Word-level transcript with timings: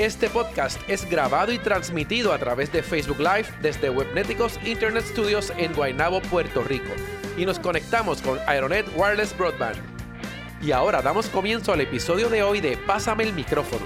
Este 0.00 0.30
podcast 0.30 0.80
es 0.88 1.04
grabado 1.10 1.52
y 1.52 1.58
transmitido 1.58 2.32
a 2.32 2.38
través 2.38 2.72
de 2.72 2.82
Facebook 2.82 3.18
Live 3.18 3.44
desde 3.60 3.90
Webneticos 3.90 4.58
Internet 4.64 5.04
Studios 5.04 5.52
en 5.58 5.74
Guaynabo, 5.74 6.22
Puerto 6.22 6.62
Rico. 6.62 6.88
Y 7.36 7.44
nos 7.44 7.58
conectamos 7.58 8.22
con 8.22 8.38
Aeronet 8.46 8.86
Wireless 8.96 9.36
Broadband. 9.36 9.76
Y 10.62 10.72
ahora 10.72 11.02
damos 11.02 11.28
comienzo 11.28 11.74
al 11.74 11.82
episodio 11.82 12.30
de 12.30 12.42
hoy 12.42 12.62
de 12.62 12.78
Pásame 12.78 13.24
el 13.24 13.34
micrófono. 13.34 13.84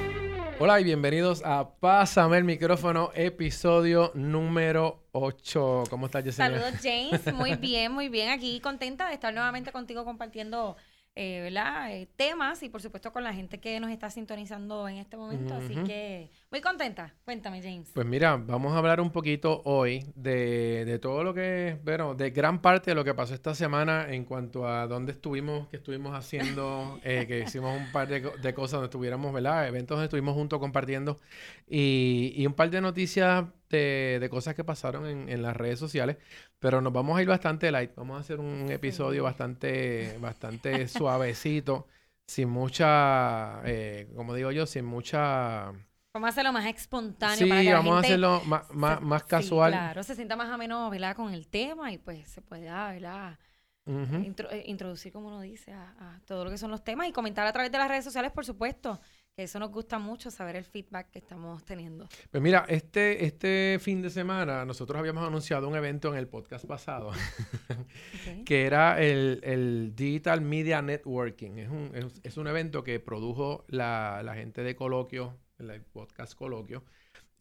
Hola 0.61 0.81
y 0.81 0.85
bienvenidos 0.85 1.43
a 1.45 1.69
Pásame 1.81 2.39
el 2.39 2.45
micrófono, 2.45 3.11
episodio 3.17 4.13
número 4.15 5.09
8. 5.11 5.83
¿Cómo 5.91 6.07
estás, 6.07 6.23
Yesenia? 6.23 6.61
Saludos, 6.61 6.81
James. 6.81 7.35
Muy 7.35 7.55
bien, 7.61 7.91
muy 7.91 8.09
bien. 8.09 8.31
Aquí 8.31 8.61
contenta 8.61 9.09
de 9.09 9.15
estar 9.15 9.35
nuevamente 9.35 9.73
contigo 9.73 10.05
compartiendo 10.05 10.77
eh, 11.17 11.43
¿verdad? 11.43 11.95
Eh, 11.95 12.09
temas 12.17 12.61
y 12.65 12.69
por 12.69 12.83
supuesto 12.83 13.13
con 13.13 13.23
la 13.23 13.33
gente 13.33 13.61
que 13.61 13.79
nos 13.79 13.91
está 13.91 14.11
sintonizando 14.11 14.89
en 14.89 14.97
este 14.97 15.17
momento. 15.17 15.55
Así 15.55 15.75
que 15.85 16.31
muy 16.51 16.61
contenta. 16.61 17.15
Cuéntame, 17.25 17.63
James. 17.63 17.91
Pues 17.95 18.05
mira, 18.05 18.37
vamos 18.37 18.73
a 18.73 18.79
hablar 18.79 19.01
un 19.01 19.11
poquito 19.11 19.63
hoy 19.65 20.05
de, 20.17 20.85
de, 20.85 20.99
todo 20.99 21.23
lo 21.23 21.33
que, 21.33 21.79
bueno, 21.85 22.15
de 22.15 22.31
gran 22.31 22.61
parte 22.61 22.91
de 22.91 22.95
lo 22.97 23.05
que 23.05 23.15
pasó 23.15 23.33
esta 23.33 23.55
semana 23.55 24.13
en 24.13 24.25
cuanto 24.25 24.67
a 24.67 24.89
dónde 24.89 25.13
estuvimos, 25.13 25.69
qué 25.69 25.77
estuvimos 25.77 26.17
haciendo, 26.17 26.99
eh, 27.05 27.27
que 27.29 27.41
hicimos 27.41 27.79
un 27.79 27.93
par 27.93 28.09
de, 28.09 28.21
de, 28.21 28.55
cosas 28.55 28.73
donde 28.73 28.87
estuviéramos, 28.87 29.33
¿verdad? 29.33 29.69
Eventos 29.69 29.97
donde 29.97 30.07
estuvimos 30.07 30.35
juntos 30.35 30.59
compartiendo 30.59 31.21
y, 31.69 32.33
y 32.37 32.45
un 32.45 32.55
par 32.55 32.71
de 32.71 32.81
noticias 32.81 33.45
de, 33.75 34.19
de, 34.21 34.29
cosas 34.29 34.55
que 34.55 34.65
pasaron 34.65 35.07
en, 35.07 35.29
en, 35.29 35.43
las 35.43 35.57
redes 35.57 35.79
sociales, 35.79 36.17
pero 36.59 36.81
nos 36.81 36.93
vamos 36.93 37.19
a 37.19 37.23
ir 37.23 37.29
bastante 37.29 37.71
light. 37.71 37.93
Vamos 37.97 38.17
a 38.17 38.21
hacer 38.21 38.41
un 38.41 38.71
episodio 38.71 39.23
bastante, 39.25 40.17
bastante 40.21 40.89
suavecito, 40.89 41.87
sin 42.27 42.49
mucha, 42.49 43.61
eh, 43.65 44.11
como 44.15 44.35
digo 44.35 44.51
yo, 44.51 44.67
sin 44.67 44.85
mucha... 44.85 45.73
Vamos 46.15 46.29
a 46.29 46.31
hacerlo 46.31 46.53
más 46.53 46.67
espontáneo. 46.67 47.37
Sí, 47.37 47.47
para 47.47 47.63
que 47.63 47.73
vamos 47.73 47.93
la 47.93 47.97
a 47.97 48.01
hacerlo 48.01 48.43
más, 48.47 48.71
más, 48.73 48.99
se, 48.99 49.05
más 49.05 49.25
casual. 49.25 49.73
Sí, 49.73 49.79
claro, 49.79 50.03
se 50.05 50.15
sienta 50.15 50.37
más 50.37 50.49
o 50.55 50.57
menos, 50.57 50.91
¿verdad? 50.91 51.17
Con 51.17 51.35
el 51.35 51.49
tema 51.49 51.93
y 51.93 51.99
pues 51.99 52.29
se 52.29 52.41
pueda, 52.41 52.93
¿verdad? 52.93 53.39
Uh 53.87 53.93
-huh. 53.93 54.25
Intro, 54.25 54.51
eh, 54.51 54.63
introducir, 54.67 55.13
como 55.13 55.27
uno 55.27 55.41
dice, 55.41 55.73
a, 55.73 55.95
a, 55.99 56.21
todo 56.25 56.45
lo 56.45 56.51
que 56.51 56.57
son 56.57 56.71
los 56.71 56.85
temas 56.85 57.09
y 57.09 57.13
comentar 57.13 57.47
a 57.47 57.53
través 57.53 57.73
de 57.73 57.79
las 57.79 57.89
redes 57.89 58.05
sociales, 58.05 58.31
por 58.31 58.45
supuesto. 58.45 59.01
Que 59.37 59.43
eso 59.43 59.59
nos 59.59 59.73
gusta 59.73 59.99
mucho, 59.99 60.31
saber 60.31 60.55
el 60.55 60.65
feedback 60.65 61.11
que 61.11 61.19
estamos 61.19 61.65
teniendo. 61.65 62.07
Pues 62.31 62.41
mira, 62.41 62.67
este, 62.69 63.25
este 63.25 63.79
fin 63.81 64.01
de 64.01 64.09
semana 64.09 64.65
nosotros 64.65 64.97
habíamos 64.97 65.27
anunciado 65.27 65.69
un 65.69 65.75
evento 65.75 66.13
en 66.13 66.19
el 66.19 66.29
podcast 66.29 66.65
pasado, 66.67 67.09
okay. 67.09 68.45
que 68.47 68.65
era 68.65 69.03
el, 69.03 69.41
el, 69.43 69.97
Digital 69.97 70.41
Media 70.41 70.83
Networking. 70.83 71.59
Es 71.59 71.69
un, 71.69 71.91
es, 71.95 72.21
es 72.23 72.37
un 72.37 72.47
evento 72.47 72.85
que 72.85 73.01
produjo 73.01 73.65
la, 73.67 74.23
la, 74.23 74.37
gente 74.37 74.63
de 74.63 74.77
Coloquio, 74.77 75.37
el 75.59 75.83
podcast 75.83 76.35
Coloquio. 76.35 76.85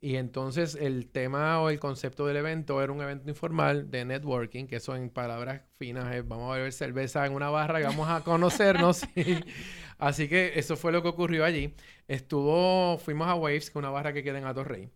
Y 0.04 0.18
entonces 0.18 0.76
el 0.76 1.10
tema 1.10 1.62
o 1.62 1.70
el 1.70 1.80
concepto 1.80 2.26
del 2.28 2.36
evento 2.36 2.84
era 2.84 2.92
un 2.92 3.02
evento 3.02 3.30
informal 3.30 3.90
de 3.90 4.04
networking, 4.04 4.68
que 4.68 4.76
eso 4.76 4.94
en 4.98 5.10
palabras 5.10 5.62
finas 5.78 6.14
es 6.14 6.28
vamos 6.28 6.52
a 6.52 6.58
beber 6.58 6.74
cerveza 6.74 7.26
en 7.26 7.34
una 7.34 7.50
barra 7.50 7.80
y 7.80 7.84
vamos 7.86 8.10
a 8.10 8.22
conocernos. 8.22 9.04
así 10.00 10.28
que 10.28 10.60
eso 10.60 10.76
fue 10.76 10.92
lo 10.92 11.02
que 11.04 11.08
ocurrió 11.08 11.46
allí. 11.46 11.74
Estuvo, 12.10 12.98
fuimos 12.98 13.30
a 13.30 13.36
Waves, 13.36 13.68
que 13.68 13.72
es 13.72 13.76
una 13.78 13.92
barra 13.92 14.12
que 14.12 14.24
queda 14.24 14.40
en 14.40 14.46
Atorrey. 14.46 14.90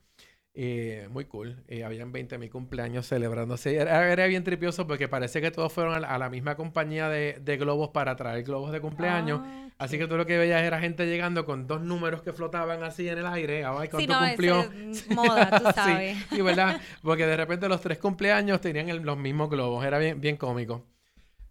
Eh, 0.60 1.08
muy 1.12 1.26
cool. 1.26 1.56
Eh, 1.68 1.84
habían 1.84 2.12
20 2.12 2.40
mil 2.40 2.50
cumpleaños 2.50 3.08
celebrándose. 3.08 3.76
Era, 3.76 4.12
era, 4.12 4.26
bien 4.26 4.44
tripioso 4.44 4.88
porque 4.88 5.08
parece 5.08 5.40
que 5.40 5.52
todos 5.52 5.72
fueron 5.72 5.94
a 5.94 6.00
la, 6.00 6.08
a 6.08 6.18
la 6.18 6.32
misma 6.32 6.56
compañía 6.56 7.10
de, 7.10 7.38
de, 7.40 7.58
globos 7.58 7.90
para 7.90 8.16
traer 8.16 8.44
globos 8.44 8.72
de 8.72 8.82
cumpleaños. 8.82 9.42
Ah. 9.44 9.70
Así 9.78 10.00
que 10.00 10.08
tú 10.08 10.18
lo 10.18 10.26
que 10.26 10.36
veías 10.36 10.64
era 10.64 10.80
gente 10.80 11.06
llegando 11.06 11.46
con 11.46 11.68
dos 11.68 11.84
números 11.84 12.24
que 12.24 12.34
flotaban 12.34 12.82
así 12.84 13.08
en 13.08 13.20
el 13.20 13.28
aire. 13.28 13.66
Ay, 13.66 13.88
¿cuánto 13.88 14.00
sí, 14.00 14.08
no, 14.08 14.20
cumplió? 14.20 14.62
Es 14.92 15.12
moda, 15.12 15.60
tú 15.60 15.70
sabes. 15.76 16.18
sí, 16.28 16.38
y 16.38 16.42
verdad. 16.42 16.82
Porque 17.04 17.28
de 17.28 17.38
repente 17.38 17.70
los 17.70 17.80
tres 17.80 18.00
cumpleaños 18.00 18.60
tenían 18.60 18.90
el, 18.90 19.04
los 19.04 19.16
mismos 19.16 19.52
globos. 19.52 19.86
Era 19.86 20.00
bien, 20.00 20.20
bien 20.20 20.38
cómico. 20.38 20.84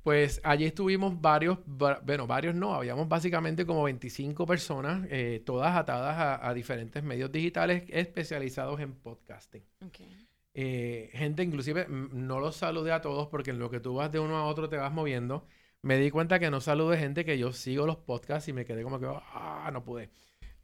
Pues 0.06 0.40
allí 0.44 0.66
estuvimos 0.66 1.20
varios, 1.20 1.58
bueno, 1.66 2.28
varios 2.28 2.54
no, 2.54 2.74
habíamos 2.74 3.08
básicamente 3.08 3.66
como 3.66 3.82
25 3.82 4.46
personas, 4.46 5.04
eh, 5.10 5.42
todas 5.44 5.74
atadas 5.74 6.16
a, 6.16 6.48
a, 6.48 6.54
diferentes 6.54 7.02
medios 7.02 7.32
digitales 7.32 7.82
especializados 7.88 8.78
en 8.78 8.92
podcasting. 8.92 9.64
Okay. 9.84 10.28
Eh, 10.54 11.10
gente, 11.12 11.42
inclusive, 11.42 11.88
no 11.88 12.38
los 12.38 12.54
saludé 12.54 12.92
a 12.92 13.00
todos 13.00 13.26
porque 13.26 13.50
en 13.50 13.58
lo 13.58 13.68
que 13.68 13.80
tú 13.80 13.96
vas 13.96 14.12
de 14.12 14.20
uno 14.20 14.36
a 14.36 14.44
otro 14.44 14.68
te 14.68 14.76
vas 14.76 14.92
moviendo. 14.92 15.48
Me 15.82 15.98
di 15.98 16.12
cuenta 16.12 16.38
que 16.38 16.52
no 16.52 16.60
saludé 16.60 16.98
gente 16.98 17.24
que 17.24 17.36
yo 17.36 17.52
sigo 17.52 17.84
los 17.84 17.96
podcasts 17.96 18.48
y 18.48 18.52
me 18.52 18.64
quedé 18.64 18.84
como 18.84 19.00
que, 19.00 19.08
ah, 19.08 19.68
no 19.72 19.82
pude. 19.82 20.10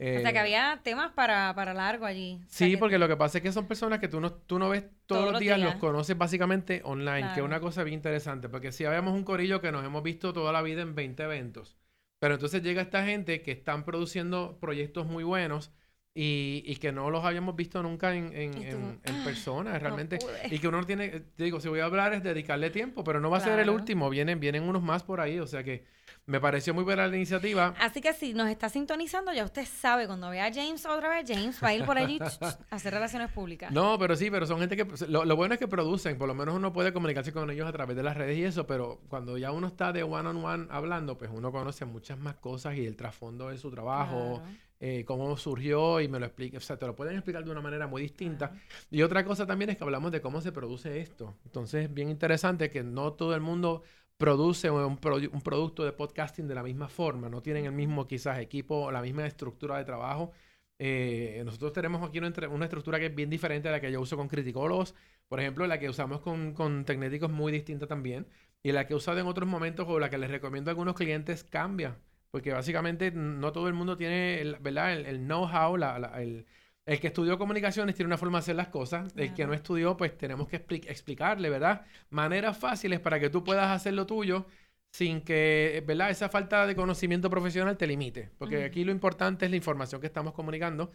Eh, 0.05 0.19
o 0.19 0.21
sea, 0.21 0.33
que 0.33 0.41
había 0.41 0.81
temas 0.83 1.13
para, 1.13 1.55
para 1.55 1.73
largo 1.73 2.07
allí. 2.07 2.41
O 2.43 2.45
sí, 2.49 2.77
porque 2.77 2.99
lo 2.99 3.07
que 3.07 3.17
pasa 3.17 3.39
es 3.39 3.43
que 3.43 3.53
son 3.53 3.69
personas 3.69 4.01
que 4.01 4.09
tú 4.09 4.21
no, 4.21 4.33
tú 4.33 4.59
no 4.59 4.69
ves 4.69 4.83
todos, 5.07 5.21
todos 5.21 5.33
los 5.35 5.41
días, 5.41 5.59
días, 5.59 5.71
los 5.71 5.81
conoces 5.81 6.19
básicamente 6.19 6.81
online, 6.85 7.21
claro. 7.21 7.35
que 7.35 7.41
es 7.41 7.47
una 7.47 7.61
cosa 7.61 7.85
bien 7.85 7.95
interesante, 7.95 8.49
porque 8.49 8.73
si 8.73 8.85
habíamos 8.85 9.15
un 9.15 9.23
corillo 9.23 9.61
que 9.61 9.71
nos 9.71 9.85
hemos 9.85 10.03
visto 10.03 10.33
toda 10.33 10.51
la 10.51 10.61
vida 10.61 10.83
en 10.83 10.97
20 10.97 11.23
eventos, 11.23 11.77
pero 12.19 12.35
entonces 12.35 12.65
llega 12.65 12.83
esta 12.83 13.05
gente 13.05 13.43
que 13.43 13.53
están 13.53 13.85
produciendo 13.85 14.59
proyectos 14.61 15.07
muy 15.07 15.23
buenos 15.23 15.71
y, 16.15 16.63
y 16.67 16.77
que 16.77 16.93
no 16.93 17.09
los 17.11 17.25
habíamos 17.25 17.57
visto 17.57 17.83
nunca 17.83 18.15
en, 18.15 18.33
en, 18.35 18.55
en, 18.63 19.01
en 19.03 19.25
persona, 19.25 19.79
realmente. 19.79 20.19
No 20.21 20.55
y 20.55 20.59
que 20.59 20.69
uno 20.69 20.85
tiene, 20.85 21.09
te 21.09 21.45
digo, 21.45 21.61
si 21.61 21.69
voy 21.69 21.81
a 21.81 21.87
hablar 21.87 22.13
es 22.13 22.23
dedicarle 22.23 22.71
tiempo, 22.71 23.03
pero 23.03 23.21
no 23.21 23.31
va 23.31 23.39
claro. 23.39 23.53
a 23.53 23.57
ser 23.57 23.63
el 23.63 23.71
último, 23.71 24.11
vienen, 24.11 24.39
vienen 24.39 24.65
unos 24.65 24.83
más 24.83 25.03
por 25.03 25.21
ahí, 25.21 25.39
o 25.39 25.47
sea 25.47 25.65
que 25.65 25.85
me 26.27 26.41
pareció 26.41 26.73
muy 26.73 26.85
buena 26.85 27.07
la 27.07 27.17
iniciativa. 27.17 27.75
Así 27.81 28.01
que 28.01 28.13
si 28.13 28.33
nos 28.33 28.49
está 28.49 28.69
sintonizando, 28.69 29.33
ya 29.33 29.45
usted 29.45 29.67
sabe, 29.67 30.07
cuando 30.07 30.31
vea 30.31 30.47
a 30.47 30.53
James 30.53 30.85
otra 30.87 31.09
vez, 31.09 31.25
James 31.27 31.59
va 31.63 31.69
a 31.69 31.75
ir 31.75 31.85
por 31.85 31.99
allí 31.99 32.19
a 32.71 32.75
hacer 32.75 32.93
relaciones 32.93 33.31
públicas. 33.31 33.73
No, 33.73 33.99
pero 33.99 34.15
sí, 34.15 34.31
pero 34.31 34.47
son 34.47 34.61
gente 34.61 34.77
que... 34.77 34.87
Lo, 35.09 35.25
lo, 35.25 35.37
bueno 35.37 35.55
es 35.55 35.59
que 35.59 35.67
producen, 35.67 36.19
por 36.19 36.29
lo 36.29 36.35
menos 36.35 36.55
uno 36.55 36.73
puede 36.73 36.93
comunicarse 36.93 37.33
con 37.33 37.51
ellos 37.51 37.67
a 37.67 37.73
través 37.73 37.97
de 37.97 38.03
las 38.03 38.17
redes 38.17 38.39
y 38.39 38.45
eso, 38.45 38.67
pero 38.67 39.01
cuando 39.09 39.37
ya 39.37 39.51
uno 39.51 39.67
está 39.67 39.93
de 39.93 40.03
one 40.05 40.29
on 40.29 40.45
one 40.45 40.67
hablando, 40.71 41.19
pues 41.19 41.31
uno 41.33 41.51
conoce 41.51 41.85
muchas 41.87 42.19
más 42.19 42.37
cosas 42.37 42.77
y 42.77 42.87
el 42.87 42.97
trasfondo 42.97 43.49
de 43.49 43.59
su 43.59 43.71
trabajo, 43.71 44.43
claro. 44.43 44.59
Eh, 44.85 45.05
cómo 45.05 45.37
surgió 45.37 46.01
y 46.01 46.09
me 46.09 46.19
lo 46.19 46.27
explica, 46.27 46.59
o 46.59 46.61
sea, 46.61 46.77
te 46.77 46.87
lo 46.89 46.97
pueden 46.97 47.15
explicar 47.15 47.45
de 47.45 47.53
una 47.53 47.61
manera 47.61 47.87
muy 47.87 48.03
distinta. 48.03 48.49
Claro. 48.49 48.65
Y 48.91 49.03
otra 49.03 49.25
cosa 49.25 49.47
también 49.47 49.71
es 49.71 49.77
que 49.77 49.85
hablamos 49.85 50.11
de 50.11 50.21
cómo 50.21 50.41
se 50.41 50.51
produce 50.51 50.99
esto. 51.01 51.37
Entonces, 51.45 51.95
bien 51.95 52.09
interesante 52.11 52.69
que 52.69 52.83
no 52.83 53.13
todo 53.13 53.33
el 53.37 53.41
mundo 53.41 53.85
produce 54.17 54.71
un, 54.73 54.83
un, 54.83 55.41
producto 55.41 55.85
de 55.85 55.93
podcasting 55.93 56.49
de 56.49 56.57
la 56.57 56.65
misma 56.65 56.89
forma, 56.89 57.29
no 57.29 57.43
tienen 57.43 57.67
el 57.67 57.71
mismo 57.71 58.09
quizás 58.09 58.41
equipo, 58.41 58.91
la 58.91 59.01
misma 59.01 59.25
estructura 59.25 59.79
de 59.79 59.85
trabajo. 59.85 60.33
Eh, 60.81 61.43
nosotros 61.45 61.73
tenemos 61.73 62.03
aquí 62.03 62.19
una, 62.19 62.33
una, 62.51 62.65
estructura 62.65 62.99
que 62.99 63.07
es 63.07 63.15
bien 63.15 63.31
diferente 63.31 63.69
a 63.69 63.71
la 63.73 63.81
que 63.81 63.93
yo 63.93 64.01
uso 64.01 64.17
con 64.17 64.27
criticólogos, 64.27 64.97
por 65.29 65.39
ejemplo, 65.39 65.65
la 65.69 65.79
que 65.79 65.89
usamos 65.89 66.21
con, 66.23 66.55
con 66.55 66.85
tecnéticos 66.85 67.31
muy 67.31 67.53
distinta 67.53 67.87
también, 67.87 68.27
y 68.65 68.73
la 68.73 68.89
que 68.89 68.95
he 68.95 68.97
usado 68.97 69.21
en 69.21 69.29
otros 69.29 69.49
momentos 69.49 69.87
o 69.89 70.01
la 70.01 70.11
que 70.11 70.19
les 70.19 70.29
recomiendo 70.29 70.71
a 70.71 70.73
algunos 70.73 70.97
clientes 70.97 71.45
cambia, 71.45 71.97
porque 72.33 72.51
básicamente 72.51 73.13
no 73.13 73.53
todo 73.53 73.69
el 73.69 73.75
mundo 73.75 73.97
tiene 73.97 74.41
el, 74.41 74.57
¿verdad? 74.59 74.95
el, 74.95 75.05
el 75.05 75.19
know-how, 75.19 75.77
la, 75.77 75.99
la, 75.99 76.23
el, 76.23 76.47
el 76.87 76.99
que 76.99 77.09
estudió 77.09 77.39
comunicaciones 77.39 77.95
tiene 77.95 78.07
una 78.07 78.17
forma 78.17 78.39
de 78.39 78.41
hacer 78.41 78.57
las 78.57 78.69
cosas. 78.69 79.13
El 79.17 79.35
que 79.35 79.47
no 79.47 79.53
estudió, 79.53 79.99
pues 79.99 80.17
tenemos 80.17 80.49
que 80.49 80.57
expli 80.57 80.81
explicarle, 80.89 81.51
¿verdad? 81.51 81.83
Maneras 82.09 82.57
fáciles 82.57 83.01
para 83.01 83.21
que 83.21 83.29
tú 83.29 83.45
puedas 83.45 83.71
hacer 83.71 83.93
lo 83.93 84.07
tuyo 84.07 84.47
sin 84.91 85.21
que, 85.21 85.85
¿verdad? 85.87 86.09
Esa 86.11 86.31
falta 86.31 86.67
de 86.67 86.75
conocimiento 86.75 87.29
profesional 87.29 87.77
te 87.77 87.87
limite. 87.87 88.31
Porque 88.39 88.57
uh 88.57 88.61
-huh. 88.61 88.67
aquí 88.67 88.85
lo 88.85 88.93
importante 88.93 89.45
es 89.45 89.51
la 89.51 89.59
información 89.59 90.01
que 90.01 90.07
estamos 90.07 90.33
comunicando 90.33 90.91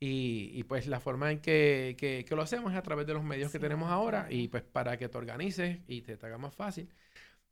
y, 0.00 0.50
y 0.54 0.64
pues 0.64 0.88
la 0.88 0.98
forma 0.98 1.30
en 1.30 1.38
que, 1.40 1.94
que, 1.98 2.24
que, 2.28 2.34
lo 2.36 2.42
hacemos 2.42 2.72
es 2.72 2.78
a 2.78 2.82
través 2.82 3.06
de 3.06 3.14
los 3.14 3.22
medios 3.22 3.52
sí, 3.52 3.58
que 3.58 3.62
tenemos 3.62 3.90
ahora 3.90 4.22
claro. 4.22 4.34
y 4.34 4.48
pues 4.48 4.64
para 4.64 4.96
que 4.96 5.08
te 5.08 5.18
organices 5.18 5.78
y 5.86 6.00
te, 6.02 6.16
te 6.16 6.26
haga 6.26 6.38
más 6.38 6.54
fácil. 6.54 6.88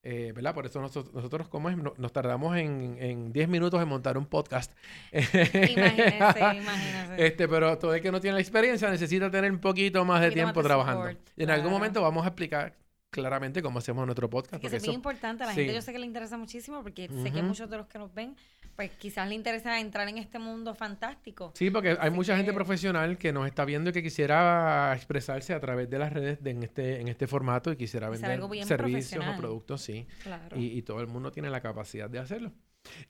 Eh, 0.02 0.32
¿verdad? 0.34 0.54
Por 0.54 0.64
eso 0.64 0.80
nosotros, 0.80 1.12
nosotros 1.12 1.48
como 1.48 1.68
es, 1.70 1.76
nos 1.76 2.12
tardamos 2.12 2.56
en 2.56 3.32
10 3.32 3.48
minutos 3.48 3.82
en 3.82 3.88
montar 3.88 4.16
un 4.16 4.26
podcast. 4.26 4.72
Imagínese, 5.12 6.16
imagínese. 6.56 7.26
Este, 7.26 7.48
pero 7.48 7.76
todo 7.78 7.94
el 7.94 8.00
que 8.00 8.12
no 8.12 8.20
tiene 8.20 8.34
la 8.34 8.40
experiencia 8.40 8.88
necesita 8.90 9.30
tener 9.30 9.50
un 9.50 9.58
poquito 9.58 10.04
más 10.04 10.20
de 10.20 10.30
tiempo 10.30 10.54
más 10.54 10.62
de 10.64 10.68
trabajando. 10.68 11.02
Support, 11.02 11.28
y 11.36 11.42
en 11.42 11.46
claro. 11.46 11.60
algún 11.60 11.72
momento 11.72 12.00
vamos 12.00 12.24
a 12.24 12.28
explicar 12.28 12.76
claramente 13.10 13.62
como 13.62 13.78
hacemos 13.78 14.04
nuestro 14.06 14.28
podcast. 14.28 14.60
Que 14.60 14.76
es 14.76 14.86
muy 14.86 14.94
importante, 14.94 15.44
a 15.44 15.46
la 15.46 15.54
gente 15.54 15.74
yo 15.74 15.82
sé 15.82 15.92
que 15.92 15.98
le 15.98 16.06
interesa 16.06 16.36
muchísimo 16.36 16.82
porque 16.82 17.08
sé 17.08 17.32
que 17.32 17.42
muchos 17.42 17.68
de 17.70 17.76
los 17.76 17.86
que 17.86 17.98
nos 17.98 18.12
ven, 18.14 18.36
pues 18.76 18.90
quizás 18.92 19.28
le 19.28 19.34
interesa 19.34 19.80
entrar 19.80 20.08
en 20.08 20.18
este 20.18 20.38
mundo 20.38 20.74
fantástico. 20.74 21.52
Sí, 21.54 21.70
porque 21.70 21.96
hay 21.98 22.10
mucha 22.10 22.36
gente 22.36 22.52
profesional 22.52 23.18
que 23.18 23.32
nos 23.32 23.46
está 23.46 23.64
viendo 23.64 23.90
y 23.90 23.92
que 23.92 24.02
quisiera 24.02 24.92
expresarse 24.94 25.54
a 25.54 25.60
través 25.60 25.88
de 25.90 25.98
las 25.98 26.12
redes 26.12 26.38
en 26.44 26.62
este 26.62 27.00
en 27.00 27.08
este 27.08 27.26
formato 27.26 27.72
y 27.72 27.76
quisiera 27.76 28.08
vender 28.08 28.40
servicios 28.64 29.24
o 29.26 29.36
productos, 29.36 29.80
sí. 29.82 30.06
Y, 30.54 30.78
y 30.78 30.82
todo 30.82 31.00
el 31.00 31.06
mundo 31.06 31.32
tiene 31.32 31.50
la 31.50 31.60
capacidad 31.60 32.08
de 32.08 32.18
hacerlo. 32.18 32.52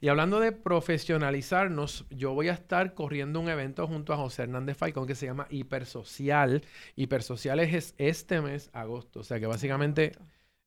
Y 0.01 0.07
hablando 0.07 0.39
de 0.39 0.51
profesionalizarnos, 0.51 2.05
yo 2.09 2.33
voy 2.33 2.47
a 2.49 2.53
estar 2.53 2.93
corriendo 2.93 3.39
un 3.39 3.49
evento 3.49 3.87
junto 3.87 4.13
a 4.13 4.17
José 4.17 4.43
Hernández 4.43 4.77
Falcón 4.77 5.07
que 5.07 5.15
se 5.15 5.25
llama 5.25 5.47
Hipersocial. 5.49 6.63
Hipersocial 6.95 7.59
es 7.59 7.95
este 7.97 8.41
mes, 8.41 8.69
agosto. 8.73 9.21
O 9.21 9.23
sea 9.23 9.39
que 9.39 9.45
básicamente 9.45 10.13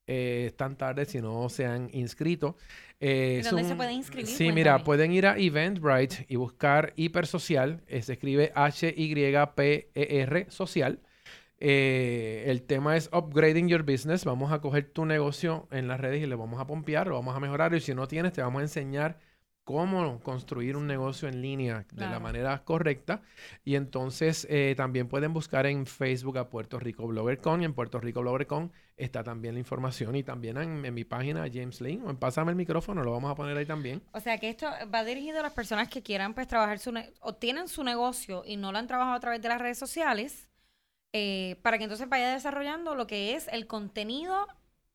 eh, 0.07 0.47
es 0.49 0.57
tan 0.57 0.77
tarde 0.77 1.05
si 1.05 1.21
no 1.21 1.49
se 1.49 1.65
han 1.67 1.89
inscrito. 1.93 2.57
Eh, 3.01 3.43
¿Dónde 3.45 3.65
se 3.65 3.75
pueden 3.75 3.95
inscribir? 3.95 4.27
Sí, 4.27 4.53
mira, 4.53 4.85
pueden 4.85 5.13
ir 5.13 5.27
a 5.27 5.39
Eventbrite 5.39 6.27
y 6.29 6.37
buscar 6.37 6.93
Hipersocial. 6.97 7.83
Eh, 7.87 8.03
se 8.03 8.15
escribe 8.15 8.53
H-Y-P-E-R 8.55 10.47
social. 10.51 11.01
Eh, 11.65 12.51
el 12.51 12.65
tema 12.65 12.97
es 12.97 13.09
upgrading 13.13 13.69
your 13.69 13.85
business. 13.85 14.25
Vamos 14.25 14.51
a 14.51 14.61
coger 14.61 14.91
tu 14.91 15.07
negocio 15.07 15.69
en 15.71 15.87
las 15.87 16.01
redes 16.01 16.21
y 16.21 16.27
le 16.27 16.35
vamos 16.35 16.61
a 16.61 16.67
pompear, 16.67 17.07
lo 17.07 17.15
vamos 17.15 17.37
a 17.37 17.41
mejorar. 17.41 17.73
Y 17.73 17.79
si 17.79 17.95
no 17.95 18.09
tienes, 18.09 18.33
te 18.33 18.43
vamos 18.43 18.59
a 18.59 18.63
enseñar 18.63 19.21
cómo 19.63 20.19
construir 20.23 20.77
un 20.77 20.89
negocio 20.89 21.29
en 21.29 21.41
línea 21.41 21.87
de 21.93 22.09
la 22.09 22.19
manera 22.19 22.65
correcta. 22.65 23.23
Y 23.65 23.77
entonces 23.77 24.45
eh, 24.51 24.75
también 24.77 25.07
pueden 25.07 25.33
buscar 25.33 25.67
en 25.67 25.87
Facebook 25.87 26.37
a 26.39 26.51
Puerto 26.51 26.81
Rico 26.81 27.07
BloggerCon 27.07 27.63
y 27.63 27.65
en 27.65 27.75
Puerto 27.75 28.01
Rico 28.01 28.23
BloggerCon 28.23 28.73
está 28.97 29.23
también 29.23 29.55
la 29.55 29.61
información 29.61 30.17
y 30.17 30.25
también 30.25 30.57
en, 30.57 30.93
mi 30.93 31.05
página 31.05 31.45
James 31.47 31.81
Link. 31.81 32.05
O 32.05 32.13
Pásame 32.19 32.51
el 32.51 32.57
micrófono, 32.57 33.05
lo 33.05 33.13
vamos 33.13 33.31
a 33.31 33.37
poner 33.37 33.57
ahí 33.57 33.67
también. 33.67 34.03
O 34.11 34.19
sea 34.19 34.37
que 34.39 34.49
esto 34.49 34.69
va 34.93 35.05
dirigido 35.05 35.39
a 35.39 35.43
las 35.45 35.53
personas 35.53 35.89
que 35.89 36.03
quieran 36.03 36.35
pues 36.35 36.49
trabajar 36.49 36.81
su 36.81 36.93
o 37.21 37.35
tienen 37.37 37.69
su 37.69 37.85
negocio 37.85 38.43
y 38.45 38.57
no 38.57 38.73
lo 38.73 38.79
han 38.79 38.89
trabajado 38.89 39.15
a 39.15 39.21
través 39.21 39.41
de 39.41 39.49
las 39.49 39.61
redes 39.61 39.79
sociales 39.79 40.52
eh, 41.13 41.57
para 41.63 41.79
que 41.79 41.85
entonces 41.85 42.09
vaya 42.09 42.33
desarrollando 42.33 42.95
lo 42.95 43.07
que 43.07 43.35
es 43.35 43.49
el 43.49 43.67
contenido 43.67 44.47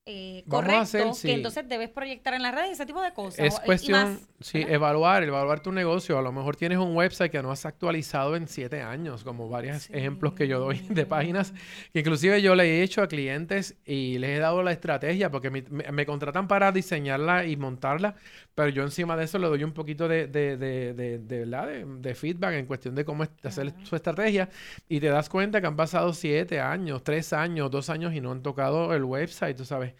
eh, 0.10 0.46
correcto 0.48 1.12
que 1.22 1.34
entonces 1.34 1.68
debes 1.68 1.90
proyectar 1.90 2.34
en 2.34 2.42
la 2.42 2.52
red 2.52 2.72
ese 2.72 2.86
tipo 2.86 3.02
de 3.02 3.12
cosas. 3.12 3.40
Es 3.40 3.60
cuestión, 3.60 4.18
sí, 4.40 4.64
evaluar, 4.66 5.24
evaluar 5.24 5.60
tu 5.60 5.74
negocio. 5.74 6.18
A 6.18 6.22
lo 6.22 6.32
mejor 6.32 6.56
tienes 6.56 6.78
un 6.78 6.96
website 6.96 7.30
que 7.30 7.42
no 7.42 7.52
has 7.52 7.66
actualizado 7.66 8.38
en 8.38 8.48
siete 8.48 8.82
años, 8.82 9.26
como 9.26 9.50
varios 9.50 9.90
ejemplos 9.90 10.34
que 10.34 10.48
yo 10.48 10.62
doy 10.62 10.80
de 10.90 11.06
páginas, 11.06 11.54
que 11.92 12.00
inclusive 12.00 12.42
yo 12.42 12.56
le 12.56 12.64
he 12.64 12.84
hecho 12.84 13.02
a 13.02 13.10
clientes 13.10 13.76
y 13.86 14.18
les 14.20 14.38
he 14.38 14.40
dado 14.40 14.64
la 14.64 14.72
estrategia, 14.72 15.30
porque 15.30 15.50
me, 15.52 16.06
contratan 16.06 16.48
para 16.48 16.72
diseñarla 16.72 17.46
y 17.46 17.58
montarla, 17.58 18.16
pero 18.56 18.70
yo 18.70 18.84
encima 18.84 19.18
de 19.18 19.26
eso 19.26 19.38
le 19.40 19.48
doy 19.48 19.66
un 19.66 19.74
poquito 19.74 20.08
de, 20.08 20.28
de, 20.28 20.56
de, 20.56 20.94
de, 20.94 21.86
de 21.86 22.16
feedback 22.16 22.54
en 22.54 22.66
cuestión 22.66 22.96
de 22.96 23.04
cómo 23.04 23.26
hacer 23.44 23.74
su 23.84 23.98
estrategia 23.98 24.48
y 24.88 25.02
te 25.02 25.08
das 25.08 25.28
cuenta 25.28 25.60
que 25.60 25.68
han 25.68 25.76
pasado 25.76 26.14
siete 26.14 26.62
años, 26.62 27.04
tres 27.04 27.34
años, 27.34 27.70
dos 27.70 27.90
años 27.90 28.14
y 28.14 28.22
no 28.22 28.32
han 28.32 28.42
tocado 28.42 28.94
el 28.94 29.04
website, 29.04 29.58
tú 29.58 29.66
sabes 29.66 29.97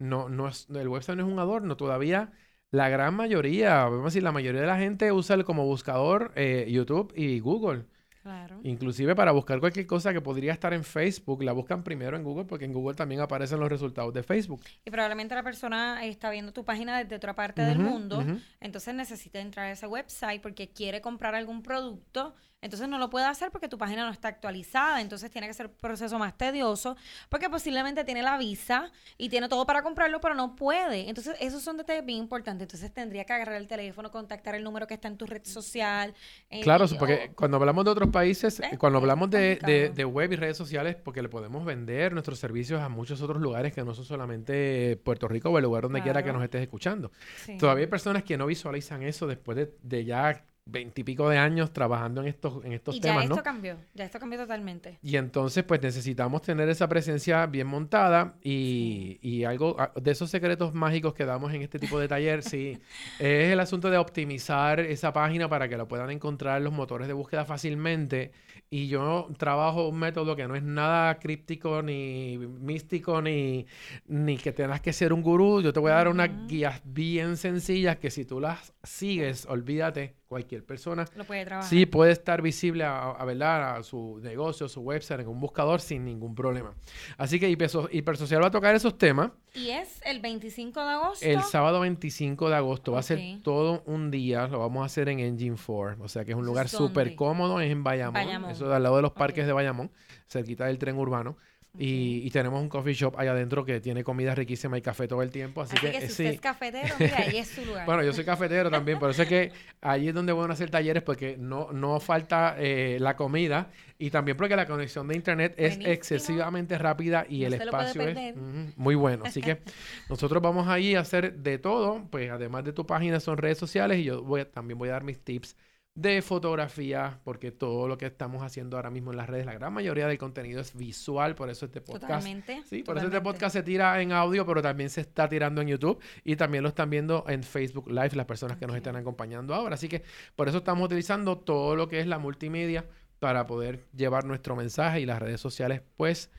no, 0.00 0.28
no 0.28 0.48
es, 0.48 0.66
el 0.70 0.88
website 0.88 1.16
no 1.16 1.26
es 1.26 1.32
un 1.32 1.38
adorno. 1.38 1.76
Todavía 1.76 2.32
la 2.70 2.88
gran 2.88 3.14
mayoría, 3.14 3.84
vamos 3.84 4.00
a 4.00 4.04
decir, 4.06 4.22
la 4.22 4.32
mayoría 4.32 4.60
de 4.60 4.66
la 4.66 4.78
gente 4.78 5.12
usa 5.12 5.42
como 5.44 5.64
buscador 5.64 6.32
eh, 6.34 6.66
YouTube 6.68 7.12
y 7.16 7.38
Google. 7.40 7.84
Claro. 8.22 8.60
Inclusive 8.64 9.16
para 9.16 9.32
buscar 9.32 9.60
cualquier 9.60 9.86
cosa 9.86 10.12
que 10.12 10.20
podría 10.20 10.52
estar 10.52 10.74
en 10.74 10.84
Facebook, 10.84 11.42
la 11.42 11.52
buscan 11.52 11.82
primero 11.82 12.18
en 12.18 12.22
Google 12.22 12.44
porque 12.44 12.66
en 12.66 12.72
Google 12.72 12.94
también 12.94 13.22
aparecen 13.22 13.58
los 13.60 13.68
resultados 13.70 14.12
de 14.12 14.22
Facebook. 14.22 14.60
Y 14.84 14.90
probablemente 14.90 15.34
la 15.34 15.42
persona 15.42 16.04
está 16.04 16.28
viendo 16.30 16.52
tu 16.52 16.64
página 16.64 16.98
desde 16.98 17.16
otra 17.16 17.34
parte 17.34 17.62
del 17.62 17.78
mundo, 17.78 18.22
entonces 18.60 18.94
necesita 18.94 19.40
entrar 19.40 19.66
a 19.66 19.72
ese 19.72 19.86
website 19.86 20.42
porque 20.42 20.68
quiere 20.68 21.00
comprar 21.00 21.34
algún 21.34 21.62
producto 21.62 22.34
entonces 22.62 22.88
no 22.88 22.98
lo 22.98 23.08
puede 23.08 23.24
hacer 23.24 23.50
porque 23.50 23.68
tu 23.68 23.78
página 23.78 24.04
no 24.04 24.12
está 24.12 24.28
actualizada. 24.28 25.00
Entonces 25.00 25.30
tiene 25.30 25.46
que 25.46 25.54
ser 25.54 25.66
un 25.66 25.72
proceso 25.72 26.18
más 26.18 26.36
tedioso 26.36 26.96
porque 27.28 27.48
posiblemente 27.48 28.04
tiene 28.04 28.22
la 28.22 28.36
visa 28.36 28.92
y 29.16 29.30
tiene 29.30 29.48
todo 29.48 29.64
para 29.64 29.82
comprarlo, 29.82 30.20
pero 30.20 30.34
no 30.34 30.56
puede. 30.56 31.08
Entonces 31.08 31.36
esos 31.40 31.62
son 31.62 31.78
detalles 31.78 32.04
bien 32.04 32.18
importantes. 32.18 32.66
Entonces 32.66 32.92
tendría 32.92 33.24
que 33.24 33.32
agarrar 33.32 33.56
el 33.56 33.66
teléfono, 33.66 34.10
contactar 34.10 34.54
el 34.54 34.62
número 34.62 34.86
que 34.86 34.94
está 34.94 35.08
en 35.08 35.16
tu 35.16 35.26
red 35.26 35.42
social. 35.44 36.14
Eh, 36.50 36.60
claro, 36.60 36.86
porque 36.98 37.32
cuando 37.34 37.56
hablamos 37.56 37.84
de 37.84 37.90
otros 37.92 38.10
países, 38.10 38.60
cuando 38.78 38.98
hablamos 38.98 39.30
de, 39.30 39.90
de, 39.94 40.04
web 40.04 40.32
y 40.32 40.36
redes 40.36 40.56
sociales, 40.56 40.96
porque 40.96 41.22
le 41.22 41.28
podemos 41.28 41.64
vender 41.64 42.12
nuestros 42.12 42.38
servicios 42.38 42.80
a 42.82 42.88
muchos 42.88 43.22
otros 43.22 43.40
lugares 43.40 43.72
que 43.72 43.82
no 43.84 43.94
son 43.94 44.04
solamente 44.04 45.00
Puerto 45.02 45.28
Rico 45.28 45.48
o 45.50 45.56
el 45.56 45.64
lugar 45.64 45.84
donde 45.84 46.02
quiera 46.02 46.22
que 46.22 46.32
nos 46.32 46.42
estés 46.42 46.60
escuchando. 46.60 47.10
Todavía 47.58 47.84
hay 47.84 47.90
personas 47.90 48.22
que 48.22 48.36
no 48.36 48.46
visualizan 48.46 49.02
eso 49.02 49.26
después 49.26 49.56
de, 49.56 49.74
de 49.82 50.04
ya 50.04 50.44
veintipico 50.66 51.28
de 51.28 51.38
años 51.38 51.72
trabajando 51.72 52.20
en 52.20 52.28
estos, 52.28 52.64
en 52.64 52.72
estos 52.72 52.96
y 52.96 53.00
temas, 53.00 53.24
ya 53.24 53.30
esto 53.30 53.42
cambió, 53.42 53.76
ya 53.94 54.04
esto 54.04 54.18
cambió 54.20 54.38
totalmente. 54.38 54.98
Y 55.02 55.16
entonces, 55.16 55.64
pues 55.64 55.82
necesitamos 55.82 56.42
tener 56.42 56.68
esa 56.68 56.88
presencia 56.88 57.46
bien 57.46 57.66
montada 57.66 58.34
y, 58.42 59.18
y 59.22 59.44
algo 59.44 59.76
ah, 59.78 59.92
de 60.00 60.10
esos 60.10 60.30
secretos 60.30 60.74
mágicos 60.74 61.14
que 61.14 61.24
damos 61.24 61.52
en 61.52 61.62
este 61.62 61.78
tipo 61.78 61.98
de 61.98 62.08
taller, 62.08 62.42
sí, 62.42 62.78
es 63.18 63.52
el 63.52 63.60
asunto 63.60 63.90
de 63.90 63.98
optimizar 63.98 64.80
esa 64.80 65.12
página 65.12 65.48
para 65.48 65.68
que 65.68 65.76
la 65.76 65.86
puedan 65.86 66.10
encontrar 66.10 66.62
los 66.62 66.72
motores 66.72 67.08
de 67.08 67.14
búsqueda 67.14 67.44
fácilmente. 67.44 68.32
Y 68.72 68.86
yo 68.86 69.28
trabajo 69.36 69.88
un 69.88 69.98
método 69.98 70.36
que 70.36 70.46
no 70.46 70.54
es 70.54 70.62
nada 70.62 71.18
críptico, 71.18 71.82
ni 71.82 72.38
místico, 72.38 73.20
ni, 73.20 73.66
ni 74.06 74.36
que 74.36 74.52
tengas 74.52 74.80
que 74.80 74.92
ser 74.92 75.12
un 75.12 75.22
gurú. 75.22 75.60
Yo 75.60 75.72
te 75.72 75.80
voy 75.80 75.90
a 75.90 75.96
dar 75.96 76.08
unas 76.08 76.30
guías 76.46 76.80
bien 76.84 77.36
sencillas 77.36 77.96
que 77.96 78.12
si 78.12 78.24
tú 78.24 78.38
las 78.38 78.72
sigues, 78.84 79.44
olvídate 79.46 80.19
cualquier 80.30 80.64
persona. 80.64 81.06
Lo 81.16 81.24
puede 81.24 81.44
trabajar. 81.44 81.68
Sí, 81.68 81.86
puede 81.86 82.12
estar 82.12 82.40
visible 82.40 82.84
a, 82.84 83.00
a, 83.00 83.74
a 83.74 83.82
su 83.82 84.20
negocio, 84.22 84.68
su 84.68 84.80
website, 84.80 85.22
en 85.22 85.26
un 85.26 85.40
buscador 85.40 85.80
sin 85.80 86.04
ningún 86.04 86.36
problema. 86.36 86.72
Así 87.18 87.40
que 87.40 87.50
Hipersocial 87.50 88.40
va 88.40 88.46
a 88.46 88.50
tocar 88.52 88.72
esos 88.76 88.96
temas. 88.96 89.32
¿Y 89.54 89.70
es 89.70 90.00
el 90.04 90.20
25 90.20 90.80
de 90.80 90.86
agosto? 90.88 91.26
El 91.26 91.42
sábado 91.42 91.80
25 91.80 92.48
de 92.48 92.54
agosto. 92.54 92.92
Va 92.92 93.00
a 93.00 93.02
ser 93.02 93.18
todo 93.42 93.82
un 93.86 94.12
día. 94.12 94.46
Lo 94.46 94.60
vamos 94.60 94.82
a 94.82 94.86
hacer 94.86 95.08
en 95.08 95.18
Engine 95.18 95.56
4. 95.66 95.96
O 96.00 96.08
sea 96.08 96.24
que 96.24 96.30
es 96.30 96.38
un 96.38 96.46
lugar 96.46 96.68
súper 96.68 97.16
cómodo. 97.16 97.60
Es 97.60 97.72
en 97.72 97.82
Bayamón. 97.82 98.50
Eso 98.52 98.66
es 98.66 98.72
al 98.72 98.84
lado 98.84 98.94
de 98.96 99.02
los 99.02 99.12
parques 99.12 99.46
de 99.46 99.52
Bayamón, 99.52 99.90
cerquita 100.28 100.66
del 100.66 100.78
tren 100.78 100.96
urbano. 100.96 101.38
Y, 101.78 102.28
tenemos 102.30 102.60
un 102.60 102.68
coffee 102.68 102.94
shop 102.94 103.14
allá 103.16 103.30
adentro 103.30 103.64
que 103.64 103.80
tiene 103.80 104.02
comida 104.02 104.34
riquísima 104.34 104.76
y 104.76 104.82
café 104.82 105.06
todo 105.06 105.22
el 105.22 105.30
tiempo. 105.30 105.62
Así, 105.62 105.76
que, 105.76 106.00
si 106.00 106.06
usted 106.06 106.24
es 106.26 106.40
cafetero, 106.40 106.94
mira, 106.98 107.18
ahí 107.18 107.38
es 107.38 107.48
su 107.48 107.64
lugar. 107.64 107.86
bueno, 107.86 108.02
yo 108.02 108.12
soy 108.12 108.24
cafetero 108.24 108.70
también, 108.70 108.98
pero 108.98 109.12
sé 109.12 109.26
que 109.26 109.52
allí 109.80 110.08
es 110.08 110.14
donde 110.14 110.32
van 110.32 110.50
a 110.50 110.54
hacer 110.54 110.68
talleres 110.68 111.02
porque 111.02 111.36
no, 111.38 111.72
no 111.72 112.00
falta 112.00 112.56
eh, 112.58 112.98
la 113.00 113.14
comida 113.16 113.70
y 113.98 114.10
también 114.10 114.36
porque 114.36 114.56
la 114.56 114.66
conexión 114.66 115.06
de 115.06 115.14
internet 115.14 115.54
es 115.56 115.78
excesivamente 115.82 116.76
rápida 116.76 117.24
y 117.28 117.44
el 117.44 117.54
espacio 117.54 118.02
es 118.02 118.34
muy 118.76 118.96
bueno. 118.96 119.24
Así 119.24 119.40
que 119.40 119.58
nosotros 120.08 120.42
vamos 120.42 120.66
ahí 120.66 120.96
a 120.96 121.00
hacer 121.00 121.34
de 121.34 121.58
todo, 121.58 122.04
pues 122.10 122.30
además 122.30 122.64
de 122.64 122.72
tu 122.72 122.84
página 122.84 123.20
son 123.20 123.38
redes 123.38 123.58
sociales 123.58 123.98
y 123.98 124.04
yo 124.04 124.22
voy 124.22 124.44
también 124.44 124.78
voy 124.78 124.88
a 124.88 124.92
dar 124.92 125.04
mis 125.04 125.20
tips 125.20 125.54
de 125.94 126.22
fotografía, 126.22 127.20
porque 127.24 127.50
todo 127.50 127.88
lo 127.88 127.98
que 127.98 128.06
estamos 128.06 128.42
haciendo 128.42 128.76
ahora 128.76 128.90
mismo 128.90 129.10
en 129.10 129.16
las 129.16 129.28
redes, 129.28 129.44
la 129.44 129.54
gran 129.54 129.72
mayoría 129.72 130.06
del 130.06 130.18
contenido 130.18 130.60
es 130.60 130.74
visual, 130.76 131.34
por 131.34 131.50
eso 131.50 131.66
este 131.66 131.80
podcast. 131.80 132.02
Totalmente. 132.02 132.62
Sí, 132.66 132.82
por 132.82 132.96
eso 132.96 133.06
este 133.06 133.20
podcast 133.20 133.54
se 133.54 133.62
tira 133.62 134.00
en 134.00 134.12
audio, 134.12 134.46
pero 134.46 134.62
también 134.62 134.88
se 134.88 135.00
está 135.00 135.28
tirando 135.28 135.60
en 135.60 135.68
YouTube 135.68 136.00
y 136.24 136.36
también 136.36 136.62
lo 136.62 136.68
están 136.68 136.90
viendo 136.90 137.24
en 137.28 137.42
Facebook 137.42 137.90
Live 137.90 138.10
las 138.14 138.26
personas 138.26 138.56
que 138.56 138.66
nos 138.66 138.76
están 138.76 138.96
acompañando 138.96 139.54
ahora. 139.54 139.74
Así 139.74 139.88
que 139.88 140.02
por 140.36 140.48
eso 140.48 140.58
estamos 140.58 140.86
utilizando 140.86 141.38
todo 141.38 141.76
lo 141.76 141.88
que 141.88 142.00
es 142.00 142.06
la 142.06 142.18
multimedia 142.18 142.86
para 143.18 143.46
poder 143.46 143.84
llevar 143.94 144.24
nuestro 144.24 144.56
mensaje 144.56 145.00
y 145.00 145.06
las 145.06 145.18
redes 145.18 145.40
sociales, 145.40 145.82
pues 145.96 146.30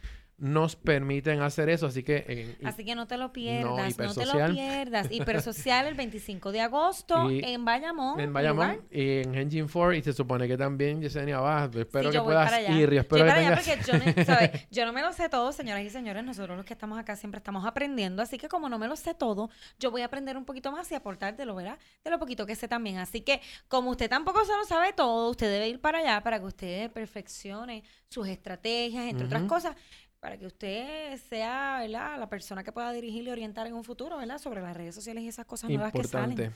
nos 0.41 0.75
permiten 0.75 1.39
hacer 1.43 1.69
eso, 1.69 1.85
así 1.85 2.01
que... 2.01 2.57
así 2.63 2.83
que 2.83 2.95
no 2.95 3.05
te 3.05 3.15
lo 3.15 3.31
pierdas, 3.31 3.95
no, 3.95 4.13
te 4.13 4.25
lo 4.25 4.47
pierdas. 4.51 5.07
Hipersocial 5.11 5.85
el 5.85 5.93
25 5.93 6.51
de 6.51 6.61
agosto 6.61 7.29
en 7.29 7.63
Bayamón. 7.63 8.19
En 8.19 8.33
Bayamón 8.33 8.81
y 8.89 9.19
en 9.19 9.35
Engine 9.35 9.67
4 9.71 9.93
y 9.93 10.01
se 10.01 10.13
supone 10.13 10.47
que 10.47 10.57
también 10.57 10.99
Yesenia 10.99 11.39
va, 11.39 11.69
espero 11.75 12.09
que 12.09 12.19
puedas 12.19 12.51
ir 12.71 12.91
y 12.91 12.97
espero 12.97 13.25
que 13.25 13.31
tengas... 13.31 13.85
yo, 13.85 13.93
no, 13.93 14.03
yo 14.71 14.85
no 14.87 14.93
me 14.93 15.03
lo 15.03 15.13
sé 15.13 15.29
todo, 15.29 15.51
señoras 15.51 15.83
y 15.83 15.91
señores, 15.91 16.23
nosotros 16.23 16.57
los 16.57 16.65
que 16.65 16.73
estamos 16.73 16.97
acá 16.97 17.15
siempre 17.15 17.37
estamos 17.37 17.63
aprendiendo, 17.63 18.23
así 18.23 18.39
que 18.39 18.47
como 18.47 18.67
no 18.67 18.79
me 18.79 18.87
lo 18.87 18.95
sé 18.95 19.13
todo, 19.13 19.51
yo 19.79 19.91
voy 19.91 20.01
a 20.01 20.05
aprender 20.05 20.37
un 20.37 20.45
poquito 20.45 20.71
más 20.71 20.91
y 20.91 20.95
aportar 20.95 21.37
de 21.37 21.45
lo, 21.45 21.53
¿verdad? 21.53 21.77
De 22.03 22.09
lo 22.09 22.17
poquito 22.17 22.47
que 22.47 22.55
sé 22.55 22.67
también, 22.67 22.97
así 22.97 23.21
que 23.21 23.41
como 23.67 23.91
usted 23.91 24.09
tampoco 24.09 24.43
se 24.43 24.53
lo 24.53 24.65
sabe 24.65 24.91
todo, 24.91 25.29
usted 25.29 25.51
debe 25.51 25.69
ir 25.69 25.79
para 25.79 25.99
allá 25.99 26.23
para 26.23 26.39
que 26.39 26.45
usted 26.45 26.91
perfeccione 26.91 27.83
sus 28.09 28.27
estrategias, 28.27 29.05
entre 29.05 29.27
otras 29.27 29.43
cosas 29.43 29.75
para 30.21 30.37
que 30.37 30.45
usted 30.45 31.17
sea 31.29 31.79
¿verdad? 31.81 32.19
la 32.19 32.29
persona 32.29 32.63
que 32.63 32.71
pueda 32.71 32.93
dirigir 32.93 33.23
y 33.23 33.31
orientar 33.31 33.67
en 33.67 33.73
un 33.73 33.83
futuro 33.83 34.17
¿verdad? 34.17 34.37
sobre 34.37 34.61
las 34.61 34.77
redes 34.77 34.95
sociales 34.95 35.23
y 35.23 35.27
esas 35.27 35.45
cosas 35.45 35.69
nuevas 35.69 35.91
que 35.91 36.03
salen. 36.03 36.53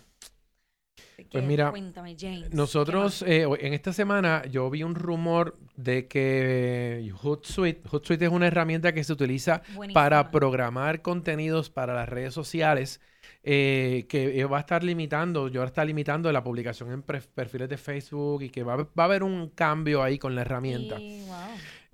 Pues 1.31 1.43
mira, 1.43 1.71
Cuéntame, 1.71 2.15
James, 2.17 2.53
nosotros 2.53 3.21
eh, 3.23 3.45
en 3.59 3.73
esta 3.73 3.91
semana 3.91 4.43
yo 4.45 4.69
vi 4.69 4.83
un 4.83 4.95
rumor 4.95 5.57
de 5.75 6.07
que 6.07 7.11
Hootsuite, 7.21 7.87
Hootsuite 7.89 8.25
es 8.25 8.31
una 8.31 8.47
herramienta 8.47 8.93
que 8.93 9.03
se 9.03 9.11
utiliza 9.11 9.61
para 9.93 10.29
programar 10.29 11.01
contenidos 11.01 11.69
para 11.69 11.93
las 11.93 12.07
redes 12.07 12.33
sociales. 12.33 13.01
Eh, 13.47 14.05
que 14.09 14.43
va 14.45 14.57
a 14.57 14.59
estar 14.61 14.83
limitando, 14.83 15.49
yo 15.49 15.63
está 15.63 15.85
limitando 15.85 16.31
la 16.31 16.43
publicación 16.43 16.91
en 16.91 17.03
perfiles 17.03 17.69
de 17.69 17.77
Facebook 17.77 18.41
y 18.41 18.49
que 18.49 18.63
va, 18.63 18.75
va, 18.75 18.87
a 18.97 19.03
haber 19.03 19.21
un 19.21 19.49
cambio 19.49 20.01
ahí 20.01 20.17
con 20.17 20.33
la 20.33 20.41
herramienta. 20.41 20.97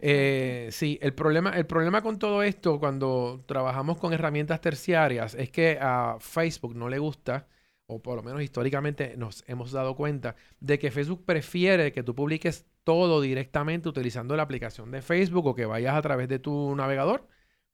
Eh, 0.04 0.70
sí, 0.72 0.98
el 1.02 1.14
problema, 1.14 1.52
el 1.52 1.68
problema 1.68 2.02
con 2.02 2.18
todo 2.18 2.42
esto 2.42 2.80
cuando 2.80 3.44
trabajamos 3.46 3.98
con 4.00 4.14
herramientas 4.14 4.60
terciarias 4.60 5.36
es 5.36 5.52
que 5.52 5.78
a 5.80 6.18
Facebook 6.20 6.76
no 6.76 6.90
le 6.90 6.98
gusta 6.98 7.48
o 7.86 8.02
por 8.02 8.16
lo 8.16 8.24
menos 8.24 8.42
históricamente 8.42 9.16
nos 9.18 9.44
hemos 9.48 9.72
dado 9.72 9.96
cuenta 9.96 10.36
de 10.60 10.80
que 10.80 10.90
Facebook 10.90 11.24
prefiere 11.24 11.92
que 11.92 12.02
tú 12.02 12.16
publiques 12.16 12.66
todo 12.84 13.22
directamente 13.22 13.90
utilizando 13.90 14.36
la 14.36 14.44
aplicación 14.44 14.90
de 14.92 15.04
Facebook 15.04 15.46
o 15.46 15.56
que 15.56 15.66
vayas 15.68 15.96
a 15.96 16.02
través 16.02 16.28
de 16.30 16.40
tu 16.40 16.76
navegador 16.76 17.28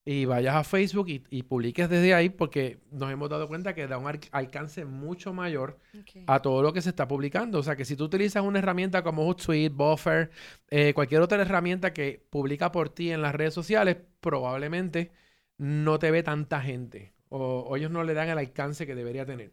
y 0.09 0.23
vayas 0.23 0.55
a 0.55 0.63
Facebook 0.63 1.07
y, 1.09 1.43
publiques 1.43 1.89
desde 1.89 2.13
ahí 2.13 2.29
porque 2.29 2.79
nos 2.91 3.11
hemos 3.11 3.29
dado 3.29 3.49
cuenta 3.49 3.75
que 3.75 3.87
da 3.87 3.97
un 3.97 4.07
alcance 4.31 4.85
mucho 4.85 5.33
mayor 5.33 5.79
a 6.27 6.41
todo 6.41 6.63
lo 6.63 6.71
que 6.71 6.81
se 6.81 6.87
está 6.87 7.09
publicando. 7.09 7.59
O 7.59 7.63
sea 7.63 7.75
que 7.75 7.83
si 7.83 7.97
tú 7.97 8.05
utilizas 8.05 8.41
una 8.41 8.59
herramienta 8.59 9.03
como 9.03 9.25
Hootsuite, 9.25 9.75
Buffer, 9.75 10.31
eh, 10.69 10.93
cualquier 10.93 11.19
otra 11.19 11.41
herramienta 11.41 11.91
que 11.91 12.25
publica 12.29 12.71
por 12.71 12.87
ti 12.87 13.11
en 13.11 13.21
las 13.21 13.35
redes 13.35 13.53
sociales, 13.53 13.97
probablemente 14.21 15.11
no 15.57 15.99
te 15.99 16.09
ve 16.09 16.23
tanta 16.23 16.61
gente 16.61 17.13
o 17.27 17.75
ellos 17.75 17.91
no 17.91 18.05
le 18.05 18.13
dan 18.13 18.29
el 18.29 18.37
alcance 18.37 18.87
que 18.87 18.95
debería 18.95 19.25
tener. 19.25 19.51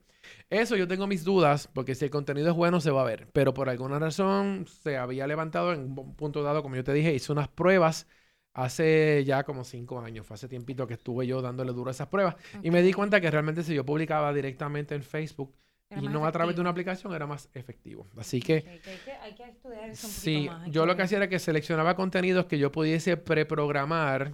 Eso 0.51 0.77
yo 0.77 0.87
tengo 0.87 1.09
mis 1.09 1.25
dudas, 1.25 1.69
porque 1.75 1.97
si 1.97 2.05
el 2.05 2.13
contenido 2.13 2.51
es 2.51 2.55
bueno 2.55 2.81
se 2.81 2.93
va 2.93 3.01
a 3.01 3.05
ver, 3.05 3.29
pero 3.33 3.55
por 3.55 3.69
alguna 3.69 3.99
razón 3.99 4.67
se 4.69 4.99
había 4.99 5.27
levantado 5.27 5.73
en 5.73 5.81
un 5.99 6.15
punto 6.15 6.45
dado, 6.45 6.63
como 6.63 6.77
yo 6.77 6.85
te 6.85 6.93
dije, 6.93 7.13
hice 7.13 7.33
unas 7.33 7.49
pruebas 7.49 8.07
hace 8.55 9.25
ya 9.25 9.43
como 9.45 9.65
cinco 9.65 10.01
años, 10.01 10.27
fue 10.27 10.35
hace 10.35 10.49
tiempito 10.49 10.87
que 10.87 10.95
estuve 10.95 11.27
yo 11.27 11.43
dándole 11.43 11.73
duro 11.73 11.91
a 11.91 11.93
esas 11.93 12.09
pruebas 12.09 12.37
y 12.63 12.71
me 12.71 12.83
di 12.83 12.93
cuenta 12.93 13.21
que 13.21 13.31
realmente 13.31 13.63
si 13.63 13.75
yo 13.75 13.85
publicaba 13.85 14.33
directamente 14.33 14.95
en 14.95 15.03
Facebook 15.03 15.55
y 15.91 16.09
no 16.09 16.27
a 16.27 16.33
través 16.33 16.55
de 16.57 16.61
una 16.61 16.71
aplicación 16.71 17.15
era 17.15 17.27
más 17.27 17.49
efectivo. 17.55 18.09
Así 18.17 18.41
que, 18.41 18.81
hay 19.23 19.35
que, 19.35 19.45
estudiar 19.45 19.91
eso 19.91 20.07
un 20.07 20.13
sí, 20.13 20.49
yo 20.69 20.87
lo 20.87 20.97
que 20.97 21.03
hacía 21.03 21.19
era 21.19 21.29
que 21.29 21.39
seleccionaba 21.39 21.95
contenidos 21.95 22.47
que 22.47 22.59
yo 22.59 22.73
pudiese 22.73 23.17
preprogramar 23.17 24.33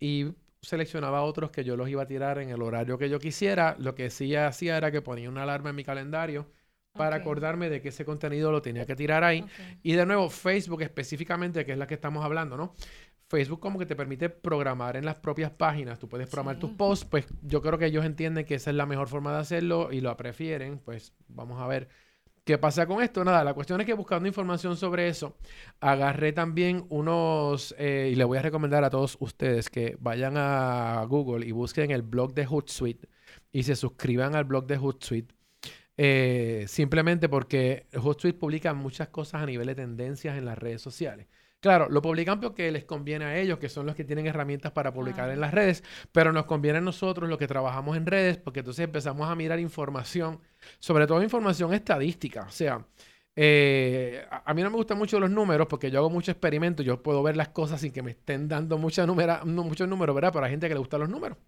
y 0.00 0.26
seleccionaba 0.60 1.22
otros 1.22 1.50
que 1.50 1.64
yo 1.64 1.76
los 1.76 1.88
iba 1.88 2.02
a 2.02 2.06
tirar 2.06 2.38
en 2.38 2.50
el 2.50 2.62
horario 2.62 2.98
que 2.98 3.08
yo 3.08 3.18
quisiera. 3.18 3.76
Lo 3.78 3.94
que 3.94 4.10
sí 4.10 4.34
hacía 4.34 4.76
era 4.76 4.90
que 4.90 5.02
ponía 5.02 5.28
una 5.28 5.44
alarma 5.44 5.70
en 5.70 5.76
mi 5.76 5.84
calendario 5.84 6.46
para 6.92 7.16
acordarme 7.16 7.70
de 7.70 7.80
que 7.80 7.90
ese 7.90 8.04
contenido 8.04 8.50
lo 8.50 8.60
tenía 8.60 8.84
que 8.84 8.96
tirar 8.96 9.22
ahí. 9.24 9.44
Y 9.82 9.92
de 9.92 10.04
nuevo, 10.04 10.28
Facebook 10.28 10.82
específicamente, 10.82 11.64
que 11.64 11.72
es 11.72 11.78
la 11.78 11.86
que 11.86 11.94
estamos 11.94 12.24
hablando, 12.24 12.56
¿no? 12.56 12.74
Facebook 13.28 13.60
como 13.60 13.78
que 13.78 13.86
te 13.86 13.94
permite 13.94 14.30
programar 14.30 14.96
en 14.96 15.04
las 15.04 15.16
propias 15.16 15.50
páginas. 15.50 15.98
Tú 15.98 16.08
puedes 16.08 16.28
programar 16.28 16.58
tus 16.58 16.70
posts, 16.70 17.04
pues 17.04 17.26
yo 17.42 17.62
creo 17.62 17.78
que 17.78 17.86
ellos 17.86 18.04
entienden 18.04 18.44
que 18.44 18.54
esa 18.54 18.70
es 18.70 18.76
la 18.76 18.86
mejor 18.86 19.08
forma 19.08 19.32
de 19.32 19.38
hacerlo 19.38 19.92
y 19.92 20.00
lo 20.00 20.16
prefieren. 20.16 20.78
Pues 20.78 21.12
vamos 21.28 21.60
a 21.60 21.66
ver 21.66 21.88
¿Qué 22.48 22.56
pasa 22.56 22.86
con 22.86 23.02
esto? 23.02 23.22
Nada, 23.26 23.44
la 23.44 23.52
cuestión 23.52 23.78
es 23.78 23.86
que 23.86 23.92
buscando 23.92 24.26
información 24.26 24.74
sobre 24.78 25.08
eso, 25.08 25.36
agarré 25.80 26.32
también 26.32 26.86
unos, 26.88 27.74
eh, 27.76 28.08
y 28.10 28.14
le 28.14 28.24
voy 28.24 28.38
a 28.38 28.42
recomendar 28.42 28.84
a 28.84 28.88
todos 28.88 29.18
ustedes 29.20 29.68
que 29.68 29.98
vayan 30.00 30.38
a 30.38 31.04
Google 31.06 31.46
y 31.46 31.52
busquen 31.52 31.90
el 31.90 32.00
blog 32.00 32.32
de 32.32 32.46
Hootsuite 32.46 33.06
y 33.52 33.64
se 33.64 33.76
suscriban 33.76 34.34
al 34.34 34.44
blog 34.44 34.66
de 34.66 34.78
Hootsuite. 34.78 35.34
Eh, 35.98 36.64
simplemente 36.68 37.28
porque 37.28 37.86
Hootsuite 37.92 38.38
publica 38.38 38.72
muchas 38.72 39.08
cosas 39.08 39.42
a 39.42 39.44
nivel 39.44 39.66
de 39.66 39.74
tendencias 39.74 40.38
en 40.38 40.46
las 40.46 40.56
redes 40.56 40.80
sociales. 40.80 41.26
Claro, 41.60 41.88
lo 41.88 42.00
publican 42.00 42.38
porque 42.40 42.70
les 42.70 42.84
conviene 42.84 43.24
a 43.24 43.36
ellos, 43.36 43.58
que 43.58 43.68
son 43.68 43.84
los 43.84 43.96
que 43.96 44.04
tienen 44.04 44.26
herramientas 44.26 44.70
para 44.70 44.92
publicar 44.92 45.28
en 45.30 45.40
las 45.40 45.52
redes, 45.52 45.82
pero 46.12 46.32
nos 46.32 46.44
conviene 46.44 46.78
a 46.78 46.80
nosotros 46.80 47.28
los 47.28 47.36
que 47.36 47.48
trabajamos 47.48 47.96
en 47.96 48.06
redes, 48.06 48.36
porque 48.38 48.60
entonces 48.60 48.84
empezamos 48.84 49.28
a 49.28 49.34
mirar 49.34 49.58
información, 49.58 50.40
sobre 50.78 51.08
todo 51.08 51.20
información 51.20 51.74
estadística. 51.74 52.42
O 52.42 52.50
sea, 52.50 52.86
eh, 53.34 54.24
a, 54.30 54.54
mí 54.54 54.62
no 54.62 54.70
me 54.70 54.76
gustan 54.76 54.98
mucho 54.98 55.18
los 55.18 55.30
números 55.30 55.66
porque 55.68 55.90
yo 55.90 55.98
hago 55.98 56.10
mucho 56.10 56.30
experimento, 56.30 56.84
yo 56.84 57.02
puedo 57.02 57.24
ver 57.24 57.36
las 57.36 57.48
cosas 57.48 57.80
sin 57.80 57.92
que 57.92 58.02
me 58.02 58.12
estén 58.12 58.46
dando 58.46 58.78
mucha 58.78 59.04
numera, 59.04 59.44
muchos 59.44 59.88
números, 59.88 60.14
¿verdad? 60.14 60.32
Pero 60.32 60.44
hay 60.44 60.52
gente 60.52 60.68
que 60.68 60.74
le 60.74 60.80
gustan 60.80 61.00
los 61.00 61.08
números. 61.08 61.38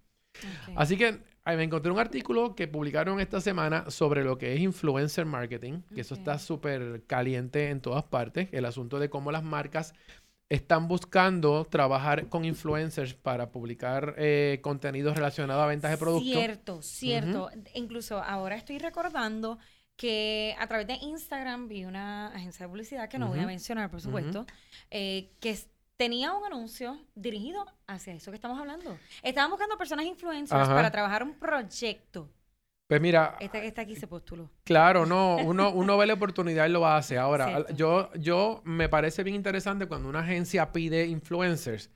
Así 0.74 0.96
que 0.96 1.20
me 1.46 1.64
encontré 1.64 1.90
un 1.90 1.98
artículo 1.98 2.54
que 2.54 2.68
publicaron 2.68 3.20
esta 3.20 3.40
semana 3.40 3.90
sobre 3.90 4.24
lo 4.24 4.38
que 4.38 4.54
es 4.54 4.60
influencer 4.60 5.26
marketing, 5.26 5.82
que 5.94 6.02
eso 6.02 6.14
está 6.14 6.38
súper 6.38 7.04
caliente 7.06 7.70
en 7.70 7.80
todas 7.80 8.04
partes, 8.04 8.48
el 8.52 8.64
asunto 8.64 8.98
de 8.98 9.10
cómo 9.10 9.32
las 9.32 9.42
marcas 9.42 9.94
están 10.48 10.88
buscando 10.88 11.64
trabajar 11.64 12.28
con 12.28 12.44
influencers 12.44 13.14
para 13.14 13.52
publicar 13.52 14.16
eh, 14.18 14.58
contenidos 14.62 15.16
relacionados 15.16 15.62
a 15.62 15.66
ventas 15.66 15.92
de 15.92 15.96
productos. 15.96 16.32
Cierto, 16.32 16.82
cierto. 16.82 17.50
Incluso 17.74 18.20
ahora 18.20 18.56
estoy 18.56 18.78
recordando 18.78 19.58
que 19.96 20.56
a 20.58 20.66
través 20.66 20.88
de 20.88 20.94
Instagram 20.94 21.68
vi 21.68 21.84
una 21.84 22.28
agencia 22.28 22.66
de 22.66 22.70
publicidad, 22.70 23.08
que 23.08 23.18
no 23.18 23.28
voy 23.28 23.38
a 23.38 23.46
mencionar, 23.46 23.90
por 23.90 24.00
supuesto, 24.00 24.44
eh, 24.90 25.30
que 25.40 25.56
tenía 26.00 26.32
un 26.32 26.42
anuncio 26.46 26.98
dirigido 27.14 27.62
hacia 27.86 28.14
eso 28.14 28.30
que 28.30 28.36
estamos 28.36 28.58
hablando. 28.58 28.96
Estaban 29.22 29.50
buscando 29.50 29.76
personas 29.76 30.06
influencers 30.06 30.66
para 30.66 30.90
trabajar 30.90 31.22
un 31.22 31.34
proyecto. 31.34 32.26
Pues 32.88 33.02
mira. 33.02 33.36
Esta 33.38 33.60
que 33.60 33.66
está 33.66 33.82
aquí 33.82 33.96
se 33.96 34.06
postuló. 34.06 34.50
Claro, 34.64 35.04
no, 35.04 35.36
uno, 35.44 35.70
uno 35.70 35.98
ve 35.98 36.06
la 36.06 36.14
oportunidad 36.14 36.64
y 36.64 36.70
lo 36.70 36.86
hace. 36.86 37.18
Ahora, 37.18 37.66
yo, 37.74 38.10
yo 38.14 38.62
me 38.64 38.88
parece 38.88 39.22
bien 39.24 39.36
interesante 39.36 39.88
cuando 39.88 40.08
una 40.08 40.20
agencia 40.20 40.72
pide 40.72 41.06
influencers. 41.06 41.90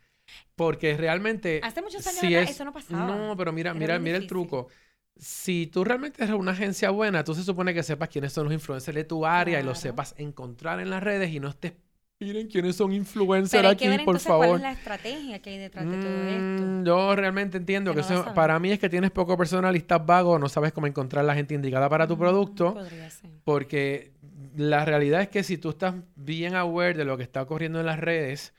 Porque 0.54 0.98
realmente. 0.98 1.62
Hace 1.62 1.80
muchos 1.80 2.06
años 2.06 2.50
eso 2.50 2.62
no 2.66 2.74
pasaba. 2.74 3.06
No, 3.06 3.34
pero 3.38 3.52
mira, 3.52 3.72
mira, 3.72 3.98
mira 3.98 4.18
el 4.18 4.26
truco. 4.26 4.68
Si 5.16 5.66
tú 5.68 5.82
realmente 5.82 6.22
eres 6.22 6.36
una 6.36 6.52
agencia 6.52 6.90
buena, 6.90 7.24
tú 7.24 7.34
se 7.34 7.42
supone 7.42 7.72
que 7.72 7.82
sepas 7.82 8.10
quiénes 8.10 8.34
son 8.34 8.44
los 8.44 8.52
influencers 8.52 8.94
de 8.96 9.04
tu 9.04 9.24
área 9.24 9.60
y 9.60 9.62
los 9.62 9.78
sepas 9.78 10.14
encontrar 10.18 10.80
en 10.80 10.90
las 10.90 11.02
redes 11.02 11.30
y 11.30 11.40
no 11.40 11.48
estés 11.48 11.72
Miren 12.20 12.46
quiénes 12.46 12.76
son 12.76 12.92
influencers 12.92 13.66
aquí, 13.66 13.86
por 14.04 14.18
favor. 14.20 14.46
¿Cuál 14.46 14.56
es 14.56 14.62
la 14.62 14.72
estrategia 14.72 15.38
que 15.40 15.50
hay 15.50 15.58
detrás 15.58 15.84
de 15.84 15.96
todo 15.96 16.28
esto? 16.28 16.62
Mm, 16.64 16.84
yo 16.84 17.16
realmente 17.16 17.56
entiendo 17.56 17.92
que, 17.92 18.00
eso, 18.00 18.32
para 18.34 18.58
mí 18.58 18.70
es 18.70 18.78
que 18.78 18.88
tienes 18.88 19.10
poco 19.10 19.36
personal 19.36 19.74
y 19.74 19.78
estás 19.78 20.04
vago, 20.04 20.38
no 20.38 20.48
sabes 20.48 20.72
cómo 20.72 20.86
encontrar 20.86 21.24
la 21.24 21.34
gente 21.34 21.54
indicada 21.54 21.88
para 21.88 22.06
tu 22.06 22.14
mm, 22.16 22.18
producto. 22.18 22.74
Podría 22.74 23.10
ser. 23.10 23.30
Porque 23.44 24.12
la 24.56 24.84
realidad 24.84 25.22
es 25.22 25.28
que 25.28 25.42
si 25.42 25.58
tú 25.58 25.70
estás 25.70 25.94
bien 26.14 26.54
aware 26.54 26.94
de 26.94 27.04
lo 27.04 27.16
que 27.16 27.24
está 27.24 27.42
ocurriendo 27.42 27.80
en 27.80 27.86
las 27.86 27.98
redes, 27.98 28.54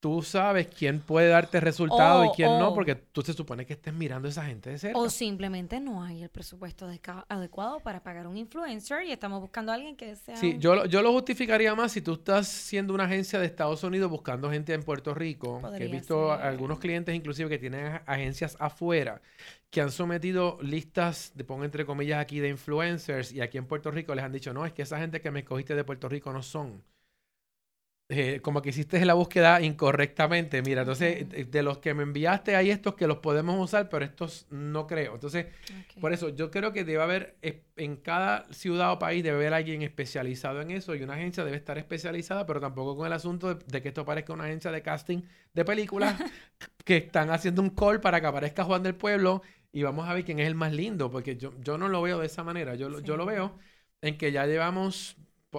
tú 0.00 0.22
sabes 0.22 0.66
quién 0.66 1.00
puede 1.00 1.28
darte 1.28 1.60
resultado 1.60 2.24
y 2.24 2.30
quién 2.30 2.58
no, 2.58 2.74
porque 2.74 2.94
tú 2.94 3.20
se 3.20 3.34
supone 3.34 3.66
que 3.66 3.74
estés 3.74 3.92
mirando 3.92 4.28
a 4.28 4.30
esa 4.30 4.44
gente 4.44 4.70
de 4.70 4.78
cerca. 4.78 4.98
O 4.98 5.10
simplemente 5.10 5.78
no 5.78 6.02
hay 6.02 6.22
el 6.22 6.30
presupuesto 6.30 6.88
adecuado 7.28 7.80
para 7.80 8.02
pagar 8.02 8.26
un 8.26 8.38
influencer 8.38 9.04
y 9.04 9.12
estamos 9.12 9.40
buscando 9.40 9.72
a 9.72 9.74
alguien 9.74 9.96
que 9.96 10.16
sea... 10.16 10.36
Sí, 10.36 10.56
yo, 10.58 10.86
yo 10.86 11.02
lo 11.02 11.12
justificaría 11.12 11.74
más 11.74 11.92
si 11.92 12.00
tú 12.00 12.14
estás 12.14 12.48
siendo 12.48 12.94
una 12.94 13.04
agencia 13.04 13.38
de 13.38 13.46
Estados 13.46 13.84
Unidos 13.84 14.10
buscando 14.10 14.50
gente 14.50 14.72
en 14.72 14.82
Puerto 14.82 15.12
Rico, 15.12 15.60
que 15.76 15.84
he 15.84 15.88
visto 15.88 16.32
algunos 16.32 16.78
clientes 16.78 17.14
inclusive 17.14 17.50
que 17.50 17.58
tienen 17.58 18.00
agencias 18.06 18.56
afuera, 18.58 19.20
que 19.68 19.82
han 19.82 19.90
sometido 19.90 20.58
listas, 20.62 21.32
de 21.34 21.44
pongo 21.44 21.64
entre 21.64 21.84
comillas 21.84 22.20
aquí, 22.20 22.40
de 22.40 22.48
influencers 22.48 23.32
y 23.32 23.42
aquí 23.42 23.58
en 23.58 23.66
Puerto 23.66 23.90
Rico 23.90 24.14
les 24.14 24.24
han 24.24 24.32
dicho, 24.32 24.54
no, 24.54 24.64
es 24.64 24.72
que 24.72 24.82
esa 24.82 24.98
gente 24.98 25.20
que 25.20 25.30
me 25.30 25.40
escogiste 25.40 25.74
de 25.74 25.84
Puerto 25.84 26.08
Rico 26.08 26.32
no 26.32 26.42
son. 26.42 26.82
Eh, 28.12 28.40
como 28.42 28.60
que 28.60 28.70
hiciste 28.70 29.04
la 29.04 29.14
búsqueda 29.14 29.60
incorrectamente. 29.62 30.62
Mira, 30.62 30.80
entonces, 30.80 31.28
de 31.48 31.62
los 31.62 31.78
que 31.78 31.94
me 31.94 32.02
enviaste, 32.02 32.56
hay 32.56 32.70
estos 32.70 32.96
que 32.96 33.06
los 33.06 33.18
podemos 33.18 33.56
usar, 33.62 33.88
pero 33.88 34.04
estos 34.04 34.48
no 34.50 34.88
creo. 34.88 35.14
Entonces, 35.14 35.46
por 36.00 36.12
eso, 36.12 36.30
yo 36.30 36.50
creo 36.50 36.72
que 36.72 36.82
debe 36.82 37.04
haber, 37.04 37.36
en 37.76 37.96
cada 37.96 38.52
ciudad 38.52 38.90
o 38.90 38.98
país 38.98 39.22
debe 39.22 39.36
haber 39.36 39.54
alguien 39.54 39.82
especializado 39.82 40.60
en 40.60 40.72
eso 40.72 40.96
y 40.96 41.04
una 41.04 41.14
agencia 41.14 41.44
debe 41.44 41.56
estar 41.56 41.78
especializada, 41.78 42.46
pero 42.46 42.60
tampoco 42.60 42.96
con 42.96 43.06
el 43.06 43.12
asunto 43.12 43.54
de, 43.54 43.80
que 43.80 43.88
esto 43.88 44.04
parezca 44.04 44.32
una 44.32 44.42
agencia 44.42 44.72
de 44.72 44.82
casting 44.82 45.22
de 45.54 45.64
películas 45.64 46.20
que 46.84 46.96
están 46.96 47.30
haciendo 47.30 47.62
un 47.62 47.70
call 47.70 48.00
para 48.00 48.20
que 48.20 48.26
aparezca 48.26 48.64
Juan 48.64 48.82
del 48.82 48.96
Pueblo 48.96 49.42
y 49.70 49.84
vamos 49.84 50.08
a 50.08 50.14
ver 50.14 50.24
quién 50.24 50.40
es 50.40 50.48
el 50.48 50.56
más 50.56 50.72
lindo, 50.72 51.12
porque 51.12 51.36
yo, 51.36 51.52
yo 51.60 51.78
no 51.78 51.86
lo 51.86 52.02
veo 52.02 52.18
de 52.18 52.26
esa 52.26 52.42
manera. 52.42 52.74
Yo, 52.74 52.98
yo 53.02 53.16
lo 53.16 53.24
veo 53.24 53.56
en 54.02 54.18
que 54.18 54.32
ya 54.32 54.46
llevamos 54.46 55.16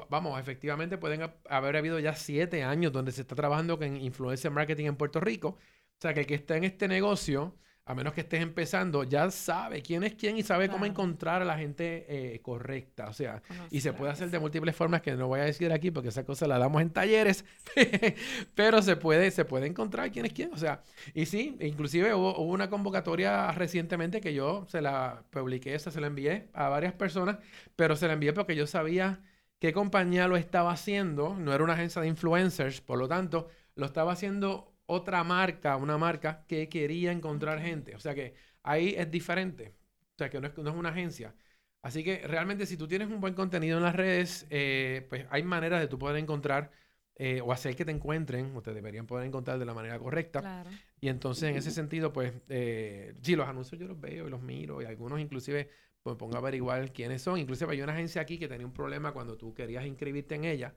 vamos, 0.09 0.39
efectivamente 0.39 0.97
pueden 0.97 1.31
haber 1.49 1.77
habido 1.77 1.99
ya 1.99 2.15
siete 2.15 2.63
años 2.63 2.91
donde 2.91 3.11
se 3.11 3.21
está 3.21 3.35
trabajando 3.35 3.77
con 3.77 3.97
influencer 3.97 4.51
marketing 4.51 4.85
en 4.85 4.95
Puerto 4.95 5.19
Rico. 5.19 5.49
O 5.49 6.01
sea, 6.01 6.13
que 6.13 6.21
el 6.21 6.25
que 6.25 6.35
está 6.35 6.57
en 6.57 6.63
este 6.63 6.87
negocio 6.87 7.55
a 7.85 7.95
menos 7.95 8.13
que 8.13 8.21
estés 8.21 8.41
empezando, 8.41 9.03
ya 9.03 9.29
sabe 9.31 9.81
quién 9.81 10.03
es 10.03 10.13
quién 10.13 10.37
y 10.37 10.43
sabe 10.43 10.69
cómo 10.69 10.85
encontrar 10.85 11.41
a 11.41 11.45
la 11.45 11.57
gente 11.57 12.05
eh, 12.07 12.39
correcta. 12.41 13.09
O 13.09 13.13
sea, 13.13 13.41
y 13.71 13.81
se 13.81 13.91
puede 13.91 14.11
hacer 14.11 14.29
de 14.29 14.39
múltiples 14.39 14.75
formas 14.75 15.01
que 15.01 15.13
no 15.13 15.27
voy 15.27 15.39
a 15.39 15.43
decir 15.43 15.71
aquí 15.73 15.89
porque 15.89 16.09
esa 16.09 16.23
cosa 16.23 16.47
la 16.47 16.59
damos 16.59 16.81
en 16.81 16.91
talleres, 16.91 17.43
pero 18.55 18.81
se 18.81 18.95
puede, 18.95 19.31
se 19.31 19.45
puede 19.45 19.65
encontrar 19.67 20.11
quién 20.11 20.25
es 20.25 20.33
quién. 20.33 20.53
O 20.53 20.57
sea, 20.57 20.83
y 21.13 21.25
sí, 21.25 21.57
inclusive 21.59 22.13
hubo, 22.13 22.37
una 22.39 22.69
convocatoria 22.69 23.51
recientemente 23.51 24.21
que 24.21 24.33
yo 24.33 24.65
se 24.69 24.81
la 24.81 25.23
publiqué, 25.31 25.77
se 25.79 25.99
la 25.99 26.07
envié 26.07 26.49
a 26.53 26.69
varias 26.69 26.93
personas, 26.93 27.39
pero 27.75 27.95
se 27.95 28.07
la 28.07 28.13
envié 28.13 28.31
porque 28.31 28.55
yo 28.55 28.67
sabía 28.67 29.19
qué 29.61 29.73
compañía 29.73 30.27
lo 30.27 30.37
estaba 30.37 30.71
haciendo, 30.71 31.35
no 31.35 31.53
era 31.53 31.63
una 31.63 31.73
agencia 31.73 32.01
de 32.01 32.07
influencers, 32.07 32.81
por 32.81 32.97
lo 32.97 33.07
tanto, 33.07 33.47
lo 33.75 33.85
estaba 33.85 34.11
haciendo 34.11 34.73
otra 34.87 35.23
marca, 35.23 35.77
una 35.77 35.99
marca 35.99 36.43
que 36.47 36.67
quería 36.67 37.11
encontrar 37.11 37.61
gente. 37.61 37.95
O 37.95 37.99
sea 37.99 38.15
que 38.15 38.33
ahí 38.63 38.95
es 38.97 39.09
diferente. 39.11 39.75
O 40.15 40.17
sea 40.17 40.31
que 40.31 40.41
no 40.41 40.47
es, 40.47 40.57
no 40.57 40.71
es 40.71 40.75
una 40.75 40.89
agencia. 40.89 41.35
Así 41.83 42.03
que 42.03 42.27
realmente 42.27 42.65
si 42.65 42.75
tú 42.75 42.87
tienes 42.87 43.07
un 43.09 43.21
buen 43.21 43.35
contenido 43.35 43.77
en 43.77 43.83
las 43.83 43.95
redes, 43.95 44.47
eh, 44.49 45.05
pues 45.09 45.27
hay 45.29 45.43
maneras 45.43 45.79
de 45.79 45.87
tú 45.87 45.99
poder 45.99 46.17
encontrar 46.17 46.71
eh, 47.15 47.39
o 47.41 47.53
hacer 47.53 47.75
que 47.75 47.85
te 47.85 47.91
encuentren, 47.91 48.55
o 48.55 48.63
te 48.63 48.73
deberían 48.73 49.05
poder 49.05 49.27
encontrar 49.27 49.59
de 49.59 49.65
la 49.65 49.75
manera 49.75 49.99
correcta. 49.99 50.63
Y 50.99 51.07
entonces 51.07 51.51
en 51.51 51.55
ese 51.55 51.69
sentido, 51.69 52.11
pues 52.11 52.33
eh, 52.49 53.13
sí, 53.21 53.35
los 53.35 53.47
anuncios 53.47 53.79
yo 53.79 53.87
los 53.87 54.01
veo 54.01 54.27
y 54.27 54.31
los 54.31 54.41
miro 54.41 54.81
y 54.81 54.85
algunos 54.85 55.19
inclusive 55.19 55.69
pues, 56.03 56.15
me 56.15 56.17
pongo 56.17 56.35
a 56.35 56.39
averiguar 56.39 56.91
quiénes 56.91 57.21
son. 57.21 57.39
Inclusive 57.39 57.71
hay 57.73 57.81
una 57.81 57.93
agencia 57.93 58.21
aquí 58.21 58.37
que 58.39 58.47
tenía 58.47 58.65
un 58.65 58.73
problema 58.73 59.13
cuando 59.13 59.37
tú 59.37 59.53
querías 59.53 59.85
inscribirte 59.85 60.35
en 60.35 60.45
ella 60.45 60.75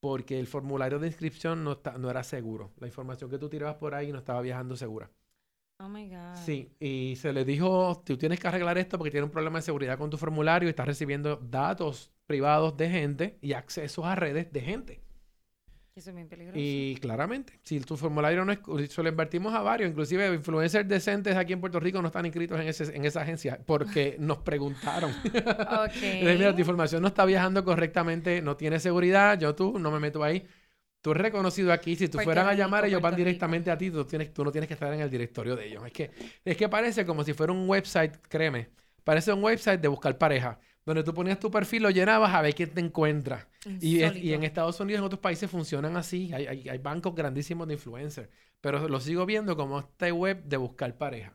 porque 0.00 0.38
el 0.38 0.46
formulario 0.46 0.98
de 0.98 1.08
inscripción 1.08 1.64
no, 1.64 1.80
no 1.98 2.10
era 2.10 2.22
seguro. 2.22 2.72
La 2.78 2.86
información 2.86 3.30
que 3.30 3.38
tú 3.38 3.48
tirabas 3.48 3.76
por 3.76 3.94
ahí 3.94 4.12
no 4.12 4.18
estaba 4.18 4.40
viajando 4.40 4.76
segura. 4.76 5.10
Oh 5.80 5.88
my 5.88 6.08
God. 6.08 6.36
Sí, 6.44 6.72
y 6.80 7.14
se 7.16 7.32
le 7.32 7.44
dijo, 7.44 8.02
tú 8.04 8.16
tienes 8.16 8.40
que 8.40 8.48
arreglar 8.48 8.78
esto 8.78 8.98
porque 8.98 9.12
tiene 9.12 9.24
un 9.24 9.30
problema 9.30 9.58
de 9.58 9.62
seguridad 9.62 9.96
con 9.96 10.10
tu 10.10 10.16
formulario 10.16 10.68
y 10.68 10.70
estás 10.70 10.86
recibiendo 10.86 11.36
datos 11.36 12.12
privados 12.26 12.76
de 12.76 12.90
gente 12.90 13.38
y 13.40 13.52
accesos 13.52 14.04
a 14.04 14.14
redes 14.14 14.52
de 14.52 14.60
gente. 14.60 15.07
Eso 15.98 16.10
es 16.10 16.16
bien 16.16 16.28
peligroso. 16.28 16.56
Y 16.56 16.96
claramente, 17.00 17.58
si 17.64 17.80
tu 17.80 17.96
formulario 17.96 18.44
no 18.44 18.52
es, 18.52 18.60
se 18.88 19.02
lo 19.02 19.08
invertimos 19.08 19.52
a 19.52 19.62
varios, 19.62 19.90
inclusive 19.90 20.32
influencers 20.32 20.86
decentes 20.86 21.36
aquí 21.36 21.54
en 21.54 21.60
Puerto 21.60 21.80
Rico 21.80 22.00
no 22.00 22.06
están 22.06 22.24
inscritos 22.24 22.60
en, 22.60 22.68
ese, 22.68 22.96
en 22.96 23.04
esa 23.04 23.22
agencia 23.22 23.58
porque 23.66 24.14
nos 24.20 24.38
preguntaron. 24.38 25.10
ok. 25.10 25.96
mira, 26.22 26.54
tu 26.54 26.60
información 26.60 27.02
no 27.02 27.08
está 27.08 27.24
viajando 27.24 27.64
correctamente, 27.64 28.40
no 28.40 28.56
tiene 28.56 28.78
seguridad, 28.78 29.40
yo 29.40 29.56
tú 29.56 29.80
no 29.80 29.90
me 29.90 29.98
meto 29.98 30.22
ahí. 30.22 30.46
Tú 31.00 31.10
eres 31.10 31.22
reconocido 31.22 31.72
aquí, 31.72 31.96
si 31.96 32.06
tú 32.06 32.18
fueran 32.20 32.46
a 32.46 32.54
llamar, 32.54 32.84
ellos 32.84 33.02
van 33.02 33.16
directamente 33.16 33.72
a 33.72 33.76
ti, 33.76 33.90
tú, 33.90 34.04
tienes, 34.04 34.32
tú 34.32 34.44
no 34.44 34.52
tienes 34.52 34.68
que 34.68 34.74
estar 34.74 34.92
en 34.94 35.00
el 35.00 35.10
directorio 35.10 35.56
de 35.56 35.66
ellos. 35.66 35.84
Es 35.84 35.92
que, 35.92 36.10
es 36.44 36.56
que 36.56 36.68
parece 36.68 37.04
como 37.04 37.24
si 37.24 37.32
fuera 37.32 37.52
un 37.52 37.68
website, 37.68 38.18
créeme, 38.28 38.70
parece 39.02 39.32
un 39.32 39.42
website 39.42 39.80
de 39.80 39.88
buscar 39.88 40.16
pareja 40.16 40.60
donde 40.88 41.04
tú 41.04 41.12
ponías 41.12 41.38
tu 41.38 41.50
perfil, 41.50 41.82
lo 41.82 41.90
llenabas 41.90 42.34
a 42.34 42.40
ver 42.40 42.54
quién 42.54 42.70
te 42.70 42.80
encuentra. 42.80 43.46
Y, 43.78 43.98
y, 43.98 44.32
en 44.32 44.42
Estados 44.42 44.80
Unidos, 44.80 45.00
en 45.00 45.04
otros 45.04 45.20
países 45.20 45.50
funcionan 45.50 45.98
así. 45.98 46.32
Hay, 46.32 46.46
hay, 46.46 46.78
bancos 46.78 47.14
grandísimos 47.14 47.68
de 47.68 47.74
influencers. 47.74 48.30
Pero 48.62 48.88
lo 48.88 48.98
sigo 48.98 49.26
viendo 49.26 49.54
como 49.54 49.80
este 49.80 50.10
web 50.12 50.42
de 50.44 50.56
buscar 50.56 50.96
pareja. 50.96 51.34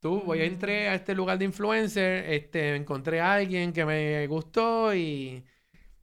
Tú, 0.00 0.22
voy 0.22 0.40
a 0.40 0.46
entrar 0.46 0.74
a 0.74 0.94
este 0.96 1.14
lugar 1.14 1.38
de 1.38 1.44
influencer, 1.44 2.28
este, 2.28 2.74
encontré 2.74 3.20
a 3.20 3.34
alguien 3.34 3.72
que 3.72 3.84
me 3.84 4.26
gustó 4.26 4.92
y, 4.92 5.44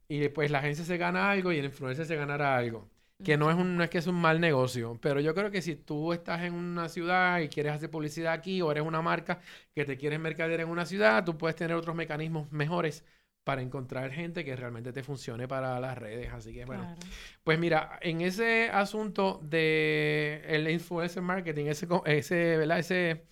y 0.08 0.28
pues 0.30 0.50
la 0.50 0.60
agencia 0.60 0.82
se 0.82 0.96
gana 0.96 1.30
algo 1.30 1.52
y 1.52 1.58
el 1.58 1.66
influencer 1.66 2.06
se 2.06 2.16
ganará 2.16 2.56
algo. 2.56 2.88
Que 3.24 3.36
no 3.36 3.50
es, 3.50 3.56
un, 3.56 3.76
no 3.76 3.84
es 3.84 3.90
que 3.90 3.98
es 3.98 4.06
un 4.06 4.14
mal 4.14 4.40
negocio, 4.40 4.98
pero 5.00 5.20
yo 5.20 5.34
creo 5.34 5.50
que 5.50 5.60
si 5.62 5.76
tú 5.76 6.12
estás 6.12 6.42
en 6.42 6.54
una 6.54 6.88
ciudad 6.88 7.40
y 7.40 7.48
quieres 7.48 7.72
hacer 7.72 7.90
publicidad 7.90 8.32
aquí 8.32 8.62
o 8.62 8.70
eres 8.70 8.84
una 8.84 9.02
marca 9.02 9.40
que 9.74 9.84
te 9.84 9.96
quieres 9.98 10.18
mercadear 10.20 10.60
en 10.60 10.68
una 10.68 10.86
ciudad, 10.86 11.24
tú 11.24 11.36
puedes 11.36 11.56
tener 11.56 11.76
otros 11.76 11.94
mecanismos 11.94 12.50
mejores 12.50 13.04
para 13.44 13.62
encontrar 13.62 14.10
gente 14.12 14.44
que 14.44 14.54
realmente 14.54 14.92
te 14.92 15.02
funcione 15.02 15.48
para 15.48 15.80
las 15.80 15.98
redes. 15.98 16.32
Así 16.32 16.52
que 16.52 16.64
bueno, 16.64 16.94
pues 17.42 17.58
mira, 17.58 17.98
en 18.00 18.20
ese 18.20 18.68
asunto 18.70 19.40
de 19.42 20.42
el 20.46 20.68
influencer 20.70 21.22
marketing, 21.22 21.66
ese, 21.66 21.88
ese, 22.06 22.56
¿verdad? 22.58 22.78
ese 22.78 23.24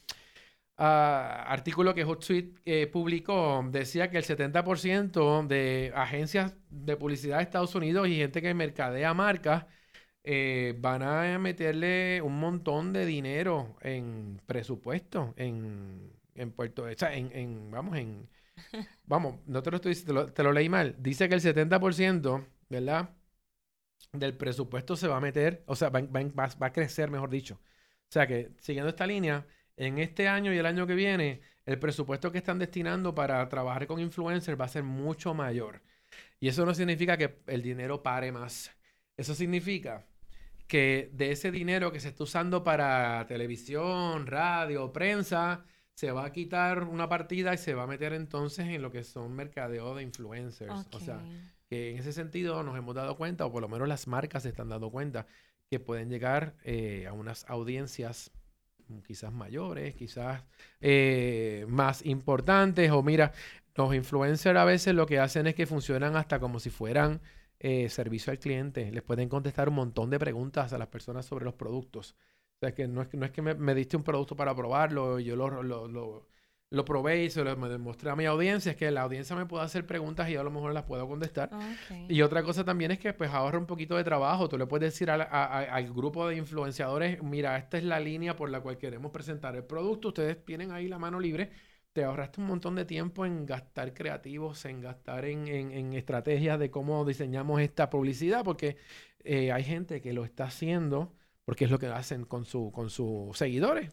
ah, 0.77 1.45
artículo 1.49 1.95
que 1.95 2.05
HotSuite 2.05 2.61
eh, 2.65 2.87
publicó 2.89 3.65
decía 3.71 4.11
que 4.11 4.19
el 4.19 4.25
70% 4.25 5.47
de 5.47 5.93
agencias 5.95 6.57
de 6.71 6.97
publicidad 6.97 7.37
de 7.37 7.43
Estados 7.45 7.75
Unidos 7.75 8.09
y 8.09 8.17
gente 8.17 8.43
que 8.43 8.53
mercadea 8.55 9.15
marcas 9.15 9.67
eh, 10.25 10.75
van 10.79 11.03
a 11.03 11.39
meterle 11.39 12.21
un 12.23 12.39
montón 12.39 12.93
de 12.93 13.07
dinero 13.07 13.77
en 13.81 14.41
presupuesto 14.47 15.35
en, 15.37 16.13
en 16.35 16.53
Puerto, 16.53 16.85
o 16.85 16.95
sea, 16.97 17.15
en, 17.15 17.71
vamos, 17.71 17.97
en, 17.97 18.29
vamos, 19.07 19.41
no 19.47 19.63
te 19.63 19.71
lo 19.71 19.77
estoy 19.77 19.91
diciendo, 19.91 20.27
te 20.33 20.43
lo, 20.43 20.53
leí 20.53 20.69
mal. 20.69 20.97
Dice 20.99 21.29
que 21.29 21.35
el 21.35 21.41
70%, 21.41 22.47
¿verdad? 22.69 23.11
Del 24.13 24.37
presupuesto 24.37 24.97
se 24.97 25.09
va 25.09 25.17
a 25.19 25.21
meter, 25.21 25.65
o 25.67 25.77
sea, 25.77 25.91
va, 25.91 26.01
va, 26.03 26.67
a 26.67 26.73
crecer, 26.73 27.11
mejor 27.11 27.31
dicho. 27.31 27.61
O 28.09 28.13
sea 28.13 28.27
que, 28.27 28.53
siguiendo 28.61 28.91
esta 28.91 29.07
línea, 29.07 29.47
en 29.77 29.99
este 29.99 30.29
año 30.29 30.53
y 30.53 30.59
el 30.59 30.67
año 30.67 30.87
que 30.87 30.95
viene, 30.95 31.43
el 31.67 31.79
presupuesto 31.79 32.33
que 32.33 32.39
están 32.39 32.59
destinando 32.59 33.15
para 33.15 33.49
trabajar 33.49 33.87
con 33.87 34.01
influencers 34.01 34.59
va 34.61 34.65
a 34.67 34.69
ser 34.69 34.83
mucho 34.85 35.35
mayor. 35.35 35.83
Y 36.41 36.49
eso 36.49 36.65
no 36.65 36.75
significa 36.75 37.17
que 37.17 37.41
el 37.47 37.63
dinero 37.63 38.03
pare 38.03 38.33
más. 38.33 38.71
Eso 39.19 39.35
significa 39.35 40.07
que 40.69 41.11
de 41.13 41.33
ese 41.33 41.51
dinero 41.51 41.91
que 41.91 41.99
se 41.99 42.09
está 42.09 42.23
usando 42.23 42.63
para 42.63 43.27
televisión, 43.27 44.27
radio, 44.27 44.93
prensa, 44.93 45.65
se 45.93 46.13
va 46.13 46.25
a 46.25 46.33
quitar 46.33 46.85
una 46.85 47.09
partida 47.09 47.53
y 47.53 47.59
se 47.59 47.75
va 47.75 47.83
a 47.83 47.87
meter 47.89 48.13
entonces 48.13 48.69
en 48.69 48.81
lo 48.81 48.93
que 48.93 49.03
son 49.03 49.35
mercadeo 49.35 49.97
de 49.97 50.05
influencers. 50.05 50.87
O 50.93 51.01
sea, 51.01 51.21
que 51.69 51.91
en 51.91 51.99
ese 51.99 52.13
sentido 52.13 52.63
nos 52.63 52.79
hemos 52.79 52.95
dado 52.95 53.17
cuenta, 53.17 53.45
o 53.45 53.51
por 53.51 53.61
lo 53.61 53.69
menos 53.69 53.89
las 53.89 54.07
marcas 54.07 54.45
se 54.45 54.51
están 54.51 54.69
dando 54.69 54.91
cuenta, 54.91 55.27
que 55.69 55.81
pueden 55.81 56.09
llegar 56.09 56.55
eh, 56.63 57.07
a 57.09 57.13
unas 57.13 57.45
audiencias 57.49 58.31
quizás 59.07 59.33
mayores, 59.33 59.97
quizás 59.97 60.45
eh, 60.81 61.67
más 61.69 62.07
importantes, 62.07 62.91
o 62.93 63.03
mira, 63.03 63.33
los 63.75 63.95
influencers 63.95 64.59
a 64.59 64.65
veces 64.65 64.95
lo 64.95 65.07
que 65.07 65.19
hacen 65.19 65.47
es 65.49 65.55
que 65.55 65.67
funcionan 65.67 66.15
hasta 66.15 66.39
como 66.39 66.61
si 66.61 66.71
fueran 66.71 67.21
eh, 67.61 67.89
servicio 67.89 68.31
al 68.31 68.39
cliente. 68.39 68.91
Les 68.93 69.03
pueden 69.03 69.29
contestar 69.29 69.69
un 69.69 69.75
montón 69.75 70.11
de 70.11 70.19
preguntas 70.19 70.73
a 70.73 70.79
las 70.79 70.89
personas 70.89 71.27
sobre 71.27 71.45
los 71.45 71.55
productos. 71.55 72.15
O 72.57 72.61
sea, 72.61 72.75
que 72.75 72.87
no 72.87 73.03
es 73.03 73.09
que, 73.09 73.17
no 73.17 73.27
es 73.27 73.33
que 73.33 73.43
me, 73.43 73.75
diste 73.75 73.97
un 73.97 74.03
producto 74.03 74.37
para 74.37 74.55
probarlo, 74.55 75.21
yo 75.21 75.37
lo, 75.37 75.63
lo, 75.63 76.27
lo, 76.71 76.85
probé 76.85 77.25
y 77.25 77.31
se 77.31 77.45
lo 77.45 77.57
mostré 77.79 78.11
a 78.11 78.17
mi 78.17 78.27
audiencia, 78.27 78.73
es 78.73 78.77
que 78.77 78.91
la 78.91 79.03
audiencia 79.03 79.37
me 79.37 79.47
puede 79.47 79.65
hacer 79.65 79.87
preguntas 79.87 80.29
y 80.29 80.33
yo 80.33 80.41
a 80.41 80.45
lo 80.45 80.51
mejor 80.51 80.73
las 80.73 80.83
puedo 80.83 81.07
contestar. 81.07 81.51
Y 82.09 82.23
otra 82.23 82.43
cosa 82.43 82.65
también 82.65 82.91
es 82.91 82.99
que 82.99 83.13
pues 83.13 83.31
ahorra 83.31 83.59
un 83.59 83.67
poquito 83.67 83.97
de 83.97 84.03
trabajo. 84.03 84.49
Tú 84.49 84.59
le 84.59 84.67
puedes 84.67 84.93
decir 84.93 85.11
al 85.11 85.93
grupo 85.93 86.29
de 86.29 86.37
influenciadores, 86.37 87.23
mira, 87.23 87.57
esta 87.57 87.79
es 87.79 87.85
la 87.85 88.01
línea 88.01 88.35
por 88.35 88.51
la 88.51 88.61
cual 88.61 88.77
queremos 88.77 89.13
presentar 89.13 89.55
el 89.55 89.65
producto, 89.65 90.09
ustedes 90.09 90.45
tienen 90.45 90.73
ahí 90.73 90.89
la 90.89 90.99
mano 90.99 91.21
libre 91.21 91.51
te 91.93 92.05
ahorraste 92.05 92.41
un 92.41 92.47
montón 92.47 92.75
de 92.75 92.85
tiempo 92.85 93.27
en 93.27 93.47
gastar 93.47 93.95
creativos, 93.95 94.65
en 94.65 94.81
gastar 94.81 95.25
en, 95.25 95.49
en, 95.49 95.93
estrategias 95.95 96.59
de 96.59 96.71
cómo 96.71 97.05
diseñamos 97.05 97.61
esta 97.61 97.91
publicidad, 97.91 98.45
porque 98.45 98.77
eh, 99.25 99.53
hay 99.53 99.65
gente 99.65 100.01
que 100.01 100.13
lo 100.13 100.25
está 100.25 100.45
haciendo 100.45 101.13
porque 101.49 101.65
es 101.65 101.71
lo 101.71 101.79
que 101.79 101.87
hacen 101.87 102.27
con 102.27 102.45
su 102.45 102.71
con 102.71 102.91
sus 102.91 103.35
seguidores. 103.39 103.91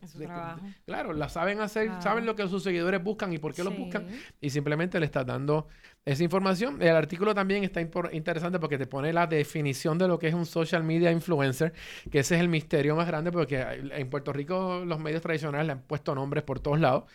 claro, 0.85 1.13
la 1.13 1.29
saben 1.29 1.61
hacer, 1.61 1.89
saben 2.01 2.25
lo 2.25 2.35
que 2.35 2.45
sus 2.49 2.61
seguidores 2.61 3.01
buscan 3.01 3.31
y 3.31 3.37
por 3.37 3.53
qué 3.53 3.63
lo 3.63 3.71
buscan 3.71 4.09
y 4.41 4.49
simplemente 4.49 4.99
le 4.99 5.05
estás 5.05 5.25
dando 5.25 5.69
esa 6.03 6.21
información. 6.21 6.81
El 6.81 6.97
artículo 6.97 7.33
también 7.33 7.63
está 7.63 7.79
interesante 7.79 8.59
porque 8.59 8.77
te 8.77 8.87
pone 8.87 9.13
la 9.13 9.25
definición 9.25 9.97
de 9.97 10.09
lo 10.09 10.19
que 10.19 10.27
es 10.27 10.33
un 10.33 10.45
social 10.45 10.83
media 10.83 11.13
influencer, 11.13 11.71
que 12.11 12.19
ese 12.19 12.35
es 12.35 12.41
el 12.41 12.49
misterio 12.49 12.93
más 12.97 13.07
grande 13.07 13.31
porque 13.31 13.61
en 13.61 14.09
Puerto 14.09 14.33
Rico 14.33 14.83
los 14.85 14.99
medios 14.99 15.21
tradicionales 15.21 15.65
le 15.65 15.71
han 15.71 15.81
puesto 15.81 16.13
nombres 16.13 16.43
por 16.43 16.59
todos 16.59 16.81
lados. 16.81 17.05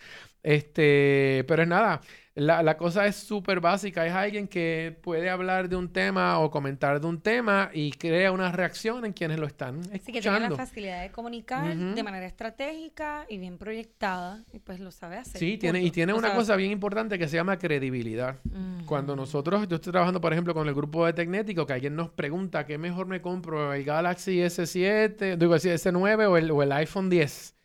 Este, 0.43 1.45
pero 1.47 1.61
es 1.63 1.67
nada, 1.67 2.01
la, 2.33 2.63
la 2.63 2.77
cosa 2.77 3.05
es 3.05 3.17
súper 3.17 3.59
básica. 3.59 4.05
Es 4.05 4.13
alguien 4.13 4.47
que 4.47 4.97
puede 5.03 5.29
hablar 5.29 5.67
de 5.67 5.75
un 5.75 5.91
tema 5.91 6.39
o 6.39 6.49
comentar 6.49 7.01
de 7.01 7.07
un 7.07 7.21
tema 7.21 7.69
y 7.73 7.91
crea 7.91 8.31
una 8.31 8.51
reacción 8.51 9.05
en 9.05 9.11
quienes 9.11 9.37
lo 9.39 9.45
están 9.45 9.79
escuchando. 9.79 10.05
Sí, 10.05 10.11
que 10.13 10.21
tiene 10.21 10.39
la 10.39 10.55
facilidad 10.55 11.01
de 11.01 11.11
comunicar 11.11 11.75
de 11.75 12.03
manera 12.03 12.25
estratégica 12.25 13.25
y 13.27 13.37
bien 13.37 13.57
proyectada 13.57 14.43
y 14.53 14.59
pues 14.59 14.79
lo 14.79 14.91
sabe 14.91 15.17
hacer. 15.17 15.39
Sí, 15.39 15.57
tiene, 15.57 15.81
y 15.81 15.91
tiene 15.91 16.13
una 16.13 16.33
cosa 16.33 16.55
bien 16.55 16.71
importante 16.71 17.19
que 17.19 17.27
se 17.27 17.35
llama 17.35 17.57
credibilidad. 17.57 18.37
Cuando 18.85 19.15
nosotros, 19.15 19.67
yo 19.67 19.75
estoy 19.75 19.91
trabajando 19.91 20.21
por 20.21 20.31
ejemplo 20.31 20.53
con 20.53 20.67
el 20.67 20.73
grupo 20.73 21.05
de 21.05 21.13
Tecnético, 21.13 21.65
que 21.65 21.73
alguien 21.73 21.95
nos 21.95 22.09
pregunta 22.09 22.65
qué 22.65 22.77
mejor 22.77 23.07
me 23.07 23.21
compro, 23.21 23.73
el 23.73 23.83
Galaxy 23.83 24.39
S7, 24.39 25.37
digo, 25.37 25.55
el 25.55 25.61
S9 25.61 26.29
o 26.29 26.37
el, 26.37 26.51
o 26.51 26.63
el 26.63 26.71
iPhone 26.71 27.09
10. 27.09 27.55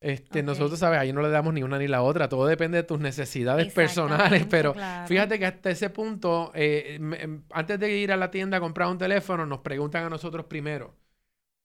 Este, 0.00 0.42
Nosotros, 0.42 0.78
¿sabes? 0.78 1.00
Ahí 1.00 1.12
no 1.12 1.22
le 1.22 1.30
damos 1.30 1.54
ni 1.54 1.62
una 1.62 1.78
ni 1.78 1.88
la 1.88 2.02
otra. 2.02 2.28
Todo 2.28 2.46
depende 2.46 2.78
de 2.78 2.82
tus 2.82 3.00
necesidades 3.00 3.72
personales. 3.72 4.46
Pero 4.50 4.74
fíjate 5.06 5.38
que 5.38 5.46
hasta 5.46 5.70
ese 5.70 5.90
punto, 5.90 6.52
eh, 6.54 6.98
em, 7.00 7.42
antes 7.50 7.80
de 7.80 7.96
ir 7.96 8.12
a 8.12 8.16
la 8.16 8.30
tienda 8.30 8.58
a 8.58 8.60
comprar 8.60 8.88
un 8.88 8.98
teléfono, 8.98 9.46
nos 9.46 9.60
preguntan 9.60 10.04
a 10.04 10.10
nosotros 10.10 10.46
primero. 10.46 10.94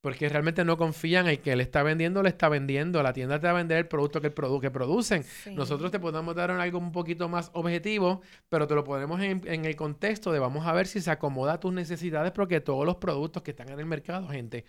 porque 0.02 0.28
realmente 0.30 0.65
no 0.65 0.78
confían 0.78 1.28
en 1.28 1.38
que 1.41 1.52
él 1.52 1.62
está 1.62 1.84
vendiendo, 1.84 2.24
le 2.24 2.30
está 2.30 2.50
vendiendo. 2.50 3.04
La 3.04 3.13
tienda 3.13 3.39
te 3.39 3.46
va 3.46 3.52
a 3.52 3.56
vender 3.58 3.78
el 3.78 3.88
producto 3.88 4.20
que, 4.20 4.28
el 4.28 4.34
produ 4.34 4.60
que 4.60 4.72
producen. 4.72 5.24
Nosotros 5.54 5.91
te 5.91 6.00
podemos 6.00 6.34
dar 6.34 6.50
algo 6.50 6.80
un 6.80 6.91
poquito 6.91 7.30
más 7.30 7.52
objetivo, 7.54 8.22
pero 8.50 8.65
te 8.65 8.74
lo 8.74 8.84
ponemos 8.84 9.22
en, 9.22 9.44
en, 9.46 9.65
el 9.65 9.76
contexto 9.76 10.32
de 10.32 10.39
vamos 10.39 10.65
a 10.65 10.74
ver 10.74 10.88
si 10.88 11.02
se 11.02 11.12
acomoda 11.12 11.54
a 11.54 11.60
tus 11.60 11.72
necesidades, 11.72 12.32
porque 12.32 12.62
todos 12.62 12.84
los 12.84 12.96
productos 12.96 13.44
que 13.44 13.52
están 13.52 13.70
en 13.70 13.80
el 13.80 13.86
mercado, 13.86 14.28
gente, 14.30 14.65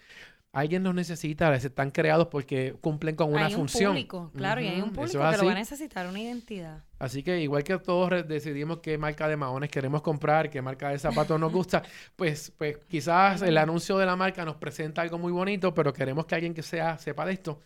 alguien 0.53 0.83
los 0.83 0.95
necesita, 0.95 1.55
están 1.55 1.91
creados 1.91 2.29
porque 2.29 2.77
cumplen 2.81 3.17
con 3.17 3.33
una 3.33 3.47
hay 3.47 3.55
función. 3.55 3.91
Un 3.91 3.95
público, 3.95 4.31
claro, 4.37 4.61
y 4.61 4.69
hay 4.69 4.81
un 4.81 4.93
público 4.93 5.13
que 5.31 5.37
lo 5.39 5.47
va 5.47 5.53
a 5.53 5.55
necesitar, 5.55 6.07
una 6.07 6.21
identidad. 6.21 6.85
Así 6.99 7.23
que 7.23 7.41
igual 7.41 7.65
que 7.65 7.79
todos 7.79 8.29
decidimos 8.29 8.79
qué 8.79 8.99
marca 8.99 9.27
de 9.29 9.37
maones 9.37 9.71
queremos 9.71 10.03
comprar, 10.03 10.51
qué 10.51 10.61
marca 10.63 10.91
de 10.91 10.99
zapatos 10.99 11.41
nos 11.41 11.51
gusta, 11.51 11.83
pues, 12.17 12.53
pues 12.57 12.79
quizás 12.87 13.43
el 13.43 13.57
anuncio 13.57 13.97
de 13.99 14.07
la 14.07 14.15
marca 14.15 14.45
nos 14.45 14.57
presenta 14.57 15.03
algo 15.03 15.19
muy 15.19 15.33
bonito, 15.33 15.75
pero 15.75 15.93
queremos 15.93 16.27
que 16.27 16.35
alguien 16.35 16.55
que 16.55 16.63
sea 16.63 16.99
sepa 16.99 17.25
de 17.25 17.33
esto 17.33 17.61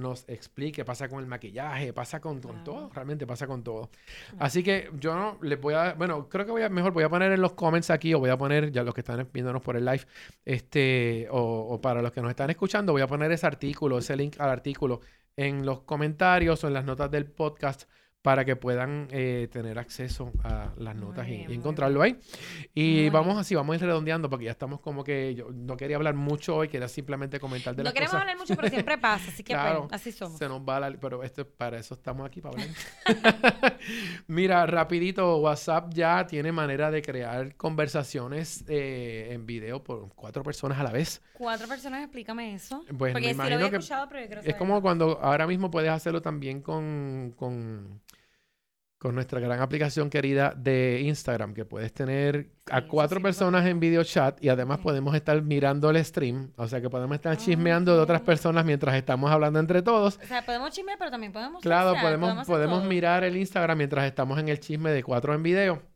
nos 0.00 0.28
explique, 0.28 0.84
pasa 0.84 1.08
con 1.08 1.20
el 1.20 1.26
maquillaje, 1.26 1.92
pasa 1.92 2.20
con, 2.20 2.40
todo, 2.40 2.90
realmente 2.92 3.26
pasa 3.26 3.46
con 3.46 3.62
todo. 3.62 3.90
Así 4.38 4.62
que 4.62 4.90
yo 4.98 5.14
no 5.14 5.38
les 5.42 5.60
voy 5.60 5.74
a, 5.74 5.94
bueno, 5.94 6.28
creo 6.28 6.44
que 6.46 6.52
voy 6.52 6.62
a, 6.62 6.68
mejor 6.68 6.92
voy 6.92 7.04
a 7.04 7.08
poner 7.08 7.32
en 7.32 7.40
los 7.40 7.52
comments 7.52 7.90
aquí, 7.90 8.14
o 8.14 8.18
voy 8.18 8.30
a 8.30 8.36
poner, 8.36 8.72
ya 8.72 8.82
los 8.82 8.94
que 8.94 9.02
están 9.02 9.28
viéndonos 9.32 9.62
por 9.62 9.76
el 9.76 9.84
live, 9.84 10.04
este, 10.44 11.28
o, 11.30 11.40
o 11.40 11.80
para 11.80 12.02
los 12.02 12.12
que 12.12 12.20
nos 12.20 12.30
están 12.30 12.50
escuchando, 12.50 12.92
voy 12.92 13.02
a 13.02 13.06
poner 13.06 13.30
ese 13.30 13.46
artículo, 13.46 13.98
ese 13.98 14.16
link 14.16 14.40
al 14.40 14.50
artículo 14.50 15.00
en 15.36 15.64
los 15.64 15.82
comentarios 15.82 16.64
o 16.64 16.68
en 16.68 16.74
las 16.74 16.84
notas 16.84 17.10
del 17.10 17.26
podcast 17.26 17.84
para 18.22 18.44
que 18.44 18.54
puedan 18.54 19.08
eh, 19.10 19.48
tener 19.50 19.78
acceso 19.78 20.30
a 20.44 20.72
las 20.76 20.94
notas 20.94 21.26
y, 21.28 21.46
encontrarlo 21.48 22.02
ahí. 22.02 22.18
Y 22.74 23.08
vamos 23.08 23.38
así, 23.38 23.54
vamos 23.54 23.72
a 23.72 23.76
ir 23.76 23.82
redondeando 23.82 24.28
porque 24.28 24.44
ya 24.44 24.50
estamos 24.50 24.80
como 24.80 25.02
que 25.04 25.34
yo 25.34 25.48
no 25.50 25.76
quería 25.76 25.96
hablar 25.96 26.14
mucho 26.14 26.56
hoy, 26.56 26.68
quería 26.68 26.88
simplemente 26.88 27.40
comentar 27.40 27.74
de 27.74 27.82
no 27.82 27.84
las 27.84 27.94
cosas. 27.94 28.12
No 28.12 28.18
queremos 28.18 28.20
hablar 28.20 28.38
mucho, 28.38 28.56
pero 28.56 28.68
siempre 28.68 28.98
pasa, 28.98 29.30
así 29.30 29.42
que 29.42 29.54
pues, 29.54 29.92
así 29.92 30.12
somos. 30.12 30.38
Se 30.38 30.48
nos 30.48 30.60
va 30.60 30.80
la, 30.80 30.90
pero 31.00 31.22
esto, 31.22 31.48
para 31.48 31.78
eso 31.78 31.94
estamos 31.94 32.26
aquí, 32.26 32.42
para 32.42 32.56
hablar. 32.56 33.78
Mira, 34.26 34.66
rapidito, 34.66 35.38
WhatsApp 35.38 35.90
ya 35.94 36.26
tiene 36.26 36.52
manera 36.52 36.90
de 36.90 37.00
crear 37.00 37.56
conversaciones 37.56 38.64
eh, 38.68 39.28
en 39.30 39.46
video 39.46 39.82
por 39.82 40.10
cuatro 40.14 40.42
personas 40.42 40.78
a 40.78 40.82
la 40.82 40.92
vez. 40.92 41.22
Cuatro 41.32 41.66
personas, 41.66 42.02
explícame 42.02 42.54
eso. 42.54 42.84
Pues 42.98 43.12
porque 43.12 43.28
me 43.28 43.32
imagino 43.32 43.60
lo 43.60 43.70
que 43.70 43.76
escuchado, 43.76 44.08
pero 44.10 44.20
yo 44.20 44.26
quiero 44.26 44.42
es 44.42 44.54
como 44.56 44.82
cuando 44.82 45.18
ahora 45.22 45.46
mismo 45.46 45.70
puedes 45.70 45.90
hacerlo 45.90 46.20
también 46.20 46.60
con, 46.60 47.32
con 47.36 48.00
con 49.00 49.14
nuestra 49.14 49.40
gran 49.40 49.62
aplicación 49.62 50.10
querida 50.10 50.52
de 50.54 51.00
Instagram, 51.06 51.54
que 51.54 51.64
puedes 51.64 51.90
tener 51.90 52.50
a 52.70 52.82
cuatro 52.82 53.22
personas 53.22 53.64
en 53.64 53.80
video 53.80 54.04
chat 54.04 54.36
y 54.44 54.50
además 54.50 54.78
podemos 54.80 55.14
estar 55.14 55.40
mirando 55.40 55.88
el 55.88 56.04
stream, 56.04 56.52
o 56.56 56.68
sea 56.68 56.82
que 56.82 56.90
podemos 56.90 57.14
estar 57.14 57.34
chismeando 57.38 57.96
de 57.96 58.02
otras 58.02 58.20
personas 58.20 58.62
mientras 58.62 58.94
estamos 58.94 59.30
hablando 59.30 59.58
entre 59.58 59.80
todos. 59.80 60.20
O 60.22 60.26
sea, 60.26 60.44
podemos 60.44 60.70
chismear, 60.72 60.98
pero 60.98 61.10
también 61.10 61.32
podemos... 61.32 61.62
Claro, 61.62 61.94
podemos, 61.98 62.46
podemos 62.46 62.84
mirar 62.84 63.24
el 63.24 63.38
Instagram 63.38 63.78
mientras 63.78 64.04
estamos 64.04 64.38
en 64.38 64.50
el 64.50 64.60
chisme 64.60 64.90
de 64.90 65.02
cuatro 65.02 65.32
en 65.32 65.42
video. 65.42 65.89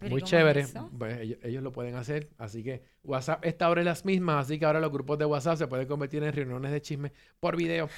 Muy 0.00 0.22
chévere. 0.22 0.66
Pues, 0.98 1.36
ellos, 1.42 1.62
lo 1.62 1.72
pueden 1.72 1.94
hacer. 1.94 2.28
Así 2.36 2.62
que 2.62 2.82
WhatsApp 3.04 3.44
está 3.44 3.66
ahora 3.66 3.80
en 3.80 3.86
las 3.86 4.04
mismas. 4.04 4.46
Así 4.46 4.58
que 4.58 4.64
ahora 4.64 4.80
los 4.80 4.90
grupos 4.90 5.18
de 5.18 5.24
WhatsApp 5.24 5.56
se 5.56 5.66
pueden 5.66 5.86
convertir 5.86 6.22
en 6.22 6.32
reuniones 6.32 6.72
de 6.72 6.82
chisme 6.82 7.12
por 7.40 7.56
video. 7.56 7.88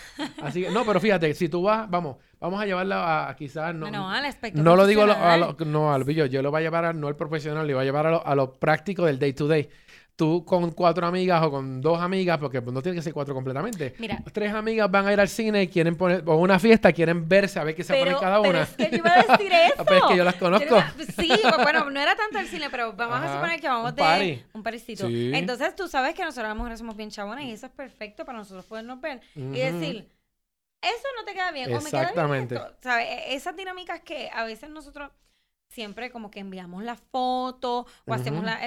Así 0.42 0.62
que, 0.62 0.70
no, 0.70 0.85
pero 0.85 1.00
fíjate, 1.00 1.32
si 1.35 1.48
tú 1.48 1.62
vas, 1.62 1.88
vamos, 1.90 2.18
vamos 2.38 2.61
a 2.61 2.66
llevarla 2.66 3.28
a, 3.28 3.37
quizás. 3.37 3.74
No, 3.74 3.90
no, 3.90 4.11
al 4.11 4.24
aspecto 4.24 4.62
No 4.62 4.76
lo 4.76 4.87
digo 4.87 5.02
a 5.02 5.37
lo, 5.37 5.56
no, 5.64 5.92
al 5.92 6.06
yo, 6.06 6.26
yo 6.26 6.42
lo 6.42 6.50
voy 6.50 6.61
a 6.61 6.64
llevar 6.64 6.85
a, 6.85 6.92
no 6.92 7.09
al 7.09 7.16
profesional, 7.16 7.66
le 7.66 7.74
voy 7.74 7.82
a 7.82 7.85
llevar 7.85 8.06
a 8.06 8.11
lo, 8.11 8.26
a 8.26 8.35
lo 8.35 8.52
práctico 8.52 9.04
del 9.04 9.18
day 9.18 9.32
to 9.32 9.48
day 9.48 9.68
tú 10.16 10.44
con 10.44 10.70
cuatro 10.72 11.07
amigas 11.07 11.42
o 11.44 11.50
con 11.50 11.81
dos 11.81 12.00
amigas, 12.00 12.38
porque 12.38 12.62
pues, 12.62 12.72
no 12.74 12.83
tiene 12.83 12.96
que 12.96 13.02
ser 13.02 13.12
cuatro 13.12 13.35
completamente. 13.35 13.94
Mira. 13.98 14.22
Tres 14.33 14.52
amigas 14.52 14.90
van 14.90 15.07
a 15.07 15.12
ir 15.12 15.20
al 15.20 15.29
cine 15.29 15.64
y 15.64 15.68
quieren 15.68 15.94
poner, 15.94 16.22
o 16.26 16.37
una 16.37 16.59
fiesta, 16.59 16.92
quieren 16.92 17.29
verse 17.29 17.59
a 17.59 17.64
ver 17.64 17.74
qué 17.74 17.85
se 17.85 17.94
pone 17.94 18.16
cada 18.18 18.40
una. 18.40 18.50
Pero 18.50 18.62
es 18.62 18.90
que 18.90 18.90
yo 18.90 18.96
iba 18.96 19.12
a 19.12 19.22
decir 19.22 19.52
eso. 19.74 19.85
pero 19.85 19.96
es 19.98 20.05
que 20.11 20.16
yo 20.16 20.24
las 20.24 20.35
conozco. 20.37 20.83
sí, 21.18 21.31
pues, 21.42 21.57
bueno, 21.62 21.90
no 21.90 22.00
era 22.00 22.16
tanto 22.16 22.38
el 22.38 22.48
cine, 22.48 22.68
pero 22.70 22.94
vamos 22.94 23.20
a 23.20 23.35
suponer 23.35 23.61
que 23.61 23.68
vamos 23.68 23.94
de 23.94 24.44
un 24.52 24.62
parisito. 24.62 25.07
Entonces 25.07 25.76
tú 25.76 25.87
sabes 25.87 26.14
que 26.14 26.24
nosotros 26.24 26.48
las 26.48 26.57
mujeres 26.57 26.79
somos 26.79 26.96
bien 26.96 27.11
chabonas 27.11 27.44
y 27.44 27.52
eso 27.52 27.66
es 27.66 27.72
perfecto 27.72 28.24
para 28.24 28.38
nosotros 28.38 28.64
podernos 28.64 29.00
ver 29.00 29.20
y 29.35 29.59
decir, 29.59 30.09
eso 30.81 31.09
no 31.16 31.24
te 31.24 31.33
queda 31.33 31.50
bien, 31.52 31.74
o 31.74 31.81
me 31.81 31.90
queda 31.90 32.26
bien 32.26 32.42
esto. 32.44 32.76
¿Sabes? 32.81 33.07
E-, 33.09 33.35
esas 33.35 33.57
dinámicas 33.57 34.00
que 34.00 34.31
a 34.33 34.44
veces 34.44 34.70
nosotros 34.70 35.11
siempre 35.76 36.10
como 36.10 36.30
que 36.30 36.40
enviamos 36.40 36.82
la 36.82 36.96
foto 36.96 37.84
o 38.06 38.14
hacemos 38.14 38.42
la, 38.42 38.58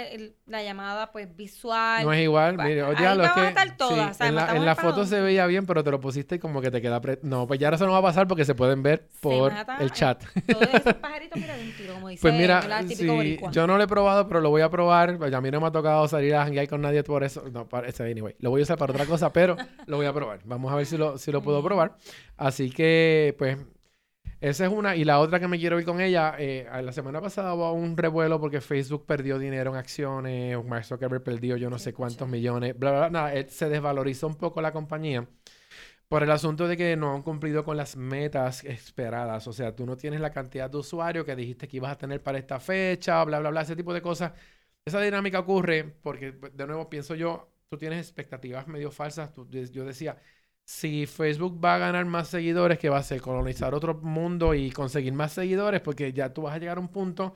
la, 0.46 0.62
llamada 0.62 1.12
pues 1.12 1.36
visual. 1.36 2.06
No 2.06 2.14
es 2.14 2.22
igual, 2.22 2.56
mire, 2.56 2.84
oye, 2.84 3.16
lo 3.16 3.24
es 3.24 3.32
que 3.32 4.26
en 4.28 4.36
la, 4.36 4.56
en 4.56 4.64
la 4.64 4.76
foto 4.76 5.04
se 5.06 5.20
veía 5.20 5.48
bien, 5.48 5.66
pero 5.66 5.84
te 5.84 5.90
lo 5.90 6.00
pusiste 6.00 6.36
y 6.36 6.40
como 6.40 6.62
que 6.62 6.70
te 6.70 6.84
queda 6.84 7.02
No, 7.24 7.48
pues 7.48 7.60
ya 7.60 7.66
ahora 7.66 7.78
eso 7.78 7.88
no 7.88 7.94
va 7.94 7.98
a 7.98 8.04
pasar 8.04 8.28
porque 8.28 8.46
se 8.46 8.54
pueden 8.54 8.84
ver 8.84 9.08
por 9.22 9.52
el 9.80 9.92
chat. 9.92 10.24
Todos 10.48 10.70
esos 10.72 10.94
pajaritos, 11.02 11.42
mira, 11.42 11.58
de 11.58 11.64
un 11.64 11.72
tiro, 11.76 11.94
como 11.96 12.10
dice 12.10 12.22
Pues 12.22 12.34
mira, 12.36 12.84
sí, 12.88 13.40
yo 13.52 13.66
no 13.66 13.76
lo 13.76 13.84
he 13.84 13.88
probado, 13.88 14.28
pero 14.28 14.40
lo 14.40 14.52
voy 14.52 14.62
a 14.62 14.70
probar. 14.70 15.18
Pues 15.18 15.34
a 15.34 15.42
mí 15.42 15.50
no 15.50 15.60
me 15.60 15.66
ha 15.66 15.72
tocado 15.72 16.08
salir 16.08 16.36
a 16.36 16.44
janguear 16.44 16.68
con 16.68 16.82
nadie 16.82 17.04
por 17.04 17.24
eso. 17.24 17.44
No, 17.52 17.68
para 17.68 17.88
ese 17.88 18.04
anyway. 18.04 18.36
Lo 18.38 18.52
voy 18.52 18.62
a 18.62 18.64
usar 18.64 18.78
para 18.78 18.94
otra 18.94 19.08
cosa, 19.08 19.34
pero 19.34 19.58
lo 19.88 19.98
voy 19.98 20.06
a 20.06 20.14
probar. 20.14 20.42
Vamos 20.46 20.72
a 20.72 20.76
ver 20.76 20.86
si 20.86 20.96
lo, 20.96 21.18
si 21.18 21.32
lo 21.32 21.42
puedo 21.42 21.64
probar. 21.70 21.96
Así 22.38 22.70
que, 22.70 23.36
pues, 23.40 23.58
esa 24.42 24.66
es 24.66 24.72
una. 24.72 24.96
Y 24.96 25.04
la 25.04 25.20
otra 25.20 25.40
que 25.40 25.48
me 25.48 25.60
quiero 25.60 25.80
ir 25.80 25.86
con 25.86 26.00
ella, 26.02 26.36
eh, 26.40 26.68
la 26.82 26.92
semana 26.94 27.22
pasada 27.22 27.54
hubo 27.54 27.74
un 27.74 27.98
revuelo 27.98 28.40
porque 28.40 28.62
Facebook 28.62 29.06
perdió 29.06 29.38
dinero 29.38 29.72
en 29.72 29.78
acciones, 29.78 30.64
Mark 30.66 30.86
Zuckerberg 30.86 31.24
perdió 31.24 31.58
yo 31.58 31.70
no 31.70 31.78
sé 31.78 31.94
cuántos 31.94 32.28
millones, 32.28 32.78
bla, 32.78 32.92
bla, 32.92 33.00
bla. 33.02 33.10
Nada, 33.10 33.36
eh, 33.36 33.48
se 33.50 33.70
desvalorizó 33.70 34.28
un 34.28 34.36
poco 34.36 34.62
la 34.62 34.72
compañía 34.72 35.28
por 36.08 36.24
el 36.24 36.32
asunto 36.32 36.68
de 36.68 36.76
que 36.78 36.96
no 36.98 37.14
han 37.16 37.22
cumplido 37.24 37.64
con 37.64 37.78
las 37.78 37.96
metas 37.96 38.64
esperadas. 38.66 39.48
O 39.48 39.54
sea, 39.54 39.76
tú 39.76 39.86
no 39.86 39.96
tienes 39.98 40.22
la 40.22 40.32
cantidad 40.32 40.70
de 40.70 40.78
usuarios 40.78 41.26
que 41.26 41.36
dijiste 41.36 41.68
que 41.68 41.78
ibas 41.78 41.92
a 41.94 41.98
tener 41.98 42.22
para 42.24 42.40
esta 42.40 42.60
fecha, 42.60 43.24
bla, 43.26 43.40
bla, 43.40 43.52
bla, 43.52 43.62
ese 43.62 43.76
tipo 43.76 43.94
de 43.94 44.02
cosas. 44.02 44.34
Esa 44.86 45.02
dinámica 45.02 45.40
ocurre 45.40 45.84
porque, 46.02 46.32
de 46.32 46.68
nuevo, 46.68 46.90
pienso 46.90 47.16
yo, 47.16 47.52
tú 47.70 47.78
tienes 47.78 48.00
expectativas 48.00 48.68
medio 48.68 48.92
falsas. 48.92 49.32
yo 49.72 49.86
decía, 49.86 50.18
si 50.70 51.08
Facebook 51.08 51.60
va 51.66 51.76
a 51.76 51.78
ganar 51.80 52.06
más 52.06 52.28
seguidores, 52.28 52.78
¿qué 52.78 52.90
va 52.90 52.98
a 52.98 53.00
hacer? 53.00 53.22
Colonizar 53.22 53.74
otro 53.74 53.96
mundo 53.96 54.54
y 54.54 54.70
conseguir 54.70 55.14
más 55.14 55.34
seguidores, 55.34 55.82
porque 55.82 56.14
ya 56.14 56.32
tú 56.32 56.44
vas 56.44 56.54
a 56.56 56.60
llegar 56.60 56.78
a 56.78 56.80
un 56.80 56.90
punto 56.90 57.36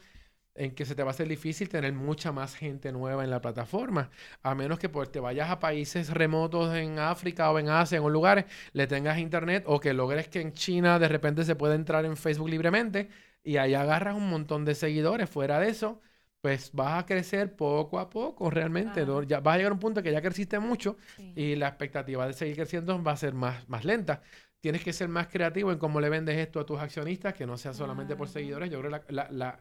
en 0.56 0.76
que 0.76 0.86
se 0.86 0.94
te 0.96 1.02
va 1.04 1.10
a 1.10 1.14
hacer 1.14 1.28
difícil 1.28 1.68
tener 1.68 1.94
mucha 1.94 2.32
más 2.32 2.56
gente 2.56 2.92
nueva 2.92 3.24
en 3.24 3.32
la 3.32 3.42
plataforma, 3.42 4.12
a 4.44 4.54
menos 4.54 4.78
que 4.78 4.88
pues, 4.88 5.12
te 5.12 5.20
vayas 5.20 5.50
a 5.50 5.60
países 5.60 6.12
remotos 6.12 6.76
en 6.76 7.00
África 7.00 7.52
o 7.52 7.58
en 7.58 7.70
Asia, 7.70 7.98
en 7.98 8.04
un 8.04 8.14
lugar, 8.14 8.46
le 8.74 8.86
tengas 8.88 9.18
internet 9.18 9.64
o 9.66 9.80
que 9.80 9.94
logres 9.94 10.28
que 10.28 10.40
en 10.42 10.54
China 10.54 11.00
de 11.00 11.08
repente 11.08 11.44
se 11.44 11.56
pueda 11.56 11.74
entrar 11.74 12.06
en 12.06 12.18
Facebook 12.18 12.50
libremente 12.50 13.10
y 13.44 13.58
ahí 13.58 13.74
agarras 13.74 14.16
un 14.16 14.30
montón 14.30 14.64
de 14.64 14.76
seguidores. 14.76 15.28
Fuera 15.30 15.60
de 15.60 15.70
eso, 15.70 16.02
pues 16.44 16.72
vas 16.74 17.02
a 17.02 17.06
crecer 17.06 17.56
poco 17.56 18.00
a 18.00 18.10
poco 18.10 18.50
realmente. 18.50 19.06
Ya 19.28 19.40
vas 19.40 19.56
a 19.56 19.58
llegar 19.58 19.72
a 19.72 19.76
un 19.76 19.80
punto 19.80 20.04
que 20.04 20.12
ya 20.12 20.22
creciste 20.22 20.60
mucho 20.60 20.98
y 21.36 21.56
la 21.56 21.70
expectativa 21.70 22.28
de 22.28 22.34
seguir 22.34 22.58
creciendo 22.58 23.02
va 23.02 23.14
a 23.14 23.18
ser 23.18 23.34
más, 23.34 23.70
más 23.70 23.86
lenta. 23.86 24.22
Tienes 24.60 24.84
que 24.84 24.92
ser 24.92 25.08
más 25.08 25.28
creativo 25.28 25.72
en 25.72 25.78
cómo 25.78 26.02
le 26.02 26.10
vendes 26.10 26.38
esto 26.38 26.60
a 26.60 26.66
tus 26.66 26.80
accionistas, 26.82 27.34
que 27.34 27.46
no 27.46 27.56
sea 27.58 27.74
solamente 27.74 28.18
por 28.18 28.28
seguidores. 28.28 28.70
Yo 28.70 28.82
creo 28.82 28.92
que 29.06 29.14
la, 29.14 29.30
la, 29.32 29.60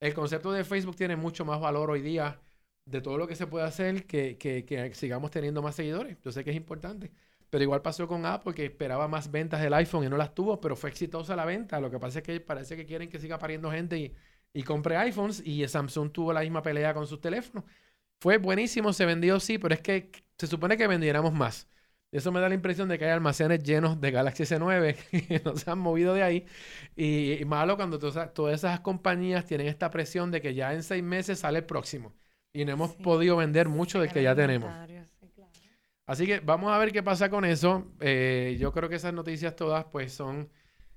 el 0.00 0.12
concepto 0.12 0.50
de 0.50 0.64
Facebook 0.64 0.96
tiene 0.96 1.14
mucho 1.14 1.44
más 1.44 1.60
valor 1.60 1.92
hoy 1.92 2.02
día 2.02 2.40
de 2.84 3.00
todo 3.00 3.16
lo 3.16 3.28
que 3.28 3.36
se 3.36 3.46
puede 3.46 3.66
hacer 3.66 4.04
que, 4.04 4.36
que, 4.36 4.64
que 4.64 4.92
sigamos 4.94 5.30
teniendo 5.30 5.62
más 5.62 5.76
seguidores. 5.76 6.18
Yo 6.20 6.32
sé 6.32 6.42
que 6.42 6.50
es 6.50 6.56
importante. 6.56 7.12
Pero 7.48 7.62
igual 7.62 7.80
pasó 7.80 8.08
con 8.08 8.26
Apple, 8.26 8.54
que 8.54 8.64
esperaba 8.64 9.06
más 9.06 9.30
ventas 9.30 9.62
del 9.62 9.74
iPhone 9.74 10.04
y 10.04 10.08
no 10.08 10.16
las 10.16 10.34
tuvo, 10.34 10.60
pero 10.60 10.74
fue 10.74 10.90
exitosa 10.90 11.36
la 11.36 11.44
venta. 11.44 11.80
Lo 11.80 11.92
que 11.92 12.00
pasa 12.00 12.18
es 12.18 12.24
que 12.24 12.40
parece 12.40 12.76
que 12.76 12.86
quieren 12.86 13.08
que 13.08 13.20
siga 13.20 13.38
pariendo 13.38 13.70
gente 13.70 13.96
y 13.98 14.12
y 14.54 14.62
compré 14.62 14.96
iPhones 14.96 15.42
y 15.44 15.66
Samsung 15.68 16.10
tuvo 16.12 16.32
la 16.32 16.40
misma 16.40 16.62
pelea 16.62 16.94
con 16.94 17.06
sus 17.06 17.20
teléfonos. 17.20 17.64
Fue 18.20 18.38
buenísimo, 18.38 18.92
se 18.92 19.04
vendió 19.04 19.38
sí, 19.40 19.58
pero 19.58 19.74
es 19.74 19.80
que 19.80 20.10
se 20.38 20.46
supone 20.46 20.76
que 20.76 20.86
vendiéramos 20.86 21.34
más. 21.34 21.68
Eso 22.12 22.30
me 22.30 22.40
da 22.40 22.48
la 22.48 22.54
impresión 22.54 22.88
de 22.88 22.96
que 22.96 23.04
hay 23.04 23.10
almacenes 23.10 23.64
llenos 23.64 24.00
de 24.00 24.12
Galaxy 24.12 24.44
S9 24.44 24.94
que 25.28 25.42
no 25.44 25.56
se 25.56 25.68
han 25.68 25.80
movido 25.80 26.14
de 26.14 26.22
ahí. 26.22 26.46
Y, 26.96 27.44
malo 27.44 27.76
cuando 27.76 27.98
todas 27.98 28.54
esas 28.54 28.80
compañías 28.80 29.44
tienen 29.44 29.66
esta 29.66 29.90
presión 29.90 30.30
de 30.30 30.40
que 30.40 30.54
ya 30.54 30.72
en 30.72 30.84
seis 30.84 31.02
meses 31.02 31.40
sale 31.40 31.58
el 31.58 31.64
próximo. 31.64 32.14
Y 32.52 32.64
no 32.64 32.70
hemos 32.70 32.94
podido 32.94 33.36
vender 33.36 33.68
mucho 33.68 34.00
del 34.00 34.12
que 34.12 34.22
ya 34.22 34.36
tenemos. 34.36 34.72
Así 36.06 36.24
que 36.24 36.38
vamos 36.38 36.72
a 36.72 36.78
ver 36.78 36.92
qué 36.92 37.02
pasa 37.02 37.28
con 37.30 37.44
eso. 37.44 37.92
Eh, 37.98 38.56
yo 38.60 38.72
creo 38.72 38.88
que 38.88 38.94
esas 38.94 39.12
noticias 39.12 39.56
todas 39.56 39.86
pues 39.86 40.12
son 40.12 40.48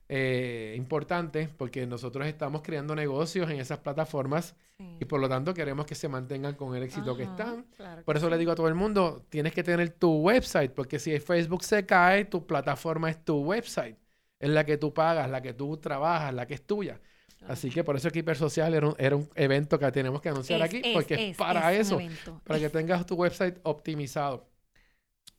eh, 0.10 0.74
importante 0.78 1.50
porque 1.58 1.86
nosotros 1.86 2.26
estamos 2.28 2.62
creando 2.62 2.96
negocios 2.96 3.50
en 3.50 3.60
esas 3.60 3.80
plataformas 3.80 4.56
y 5.00 5.06
por 5.06 5.20
lo 5.20 5.28
tanto 5.28 5.54
queremos 5.54 5.86
que 5.86 5.96
se 5.96 6.08
mantengan 6.08 6.54
con 6.54 6.76
el 6.76 6.84
éxito 6.84 7.18
que 7.18 7.24
están. 7.24 7.66
por 8.06 8.16
eso 8.16 8.30
le 8.30 8.38
digo 8.38 8.52
a 8.52 8.56
todo 8.56 8.68
el 8.68 8.76
mundo, 8.76 9.26
tienes 9.30 9.54
que 9.54 9.64
tener 9.64 9.90
tu 9.90 10.20
website 10.20 10.72
porque 10.72 11.00
si 11.00 11.18
Facebook 11.20 11.64
se 11.64 11.86
cae, 11.86 12.26
tu 12.26 12.46
plataforma 12.46 13.10
es 13.10 13.24
tu 13.24 13.42
website. 13.42 13.98
Es 14.40 14.50
la 14.50 14.66
que 14.66 14.78
tú 14.78 14.94
pagas, 14.94 15.30
la 15.30 15.42
que 15.42 15.54
tú 15.54 15.78
trabajas, 15.78 16.34
la 16.34 16.46
que 16.46 16.54
es 16.54 16.66
tuya. 16.66 17.02
Así 17.48 17.70
que 17.70 17.84
por 17.84 17.96
eso 17.96 18.10
era 18.10 18.88
un, 18.88 18.96
era 18.98 19.16
un 19.16 19.30
evento 19.36 19.80
que 19.80 19.92
tenemos 19.92 20.22
que 20.22 20.30
anunciar 20.30 20.62
aquí, 20.62 20.82
porque 20.94 21.30
es, 21.30 21.38
para 21.38 21.74
eso, 21.74 22.00
para 22.44 22.60
que 22.60 22.70
tengas 22.70 23.06
tu 23.06 23.16
website 23.16 23.60
optimizado. 23.64 24.48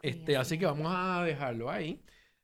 Este, 0.02 0.37
así 0.37 0.59
que 0.59 0.66
vamos 0.66 0.87
a 0.90 1.22
dejarlo 1.24 1.70
ahí. 1.70 2.00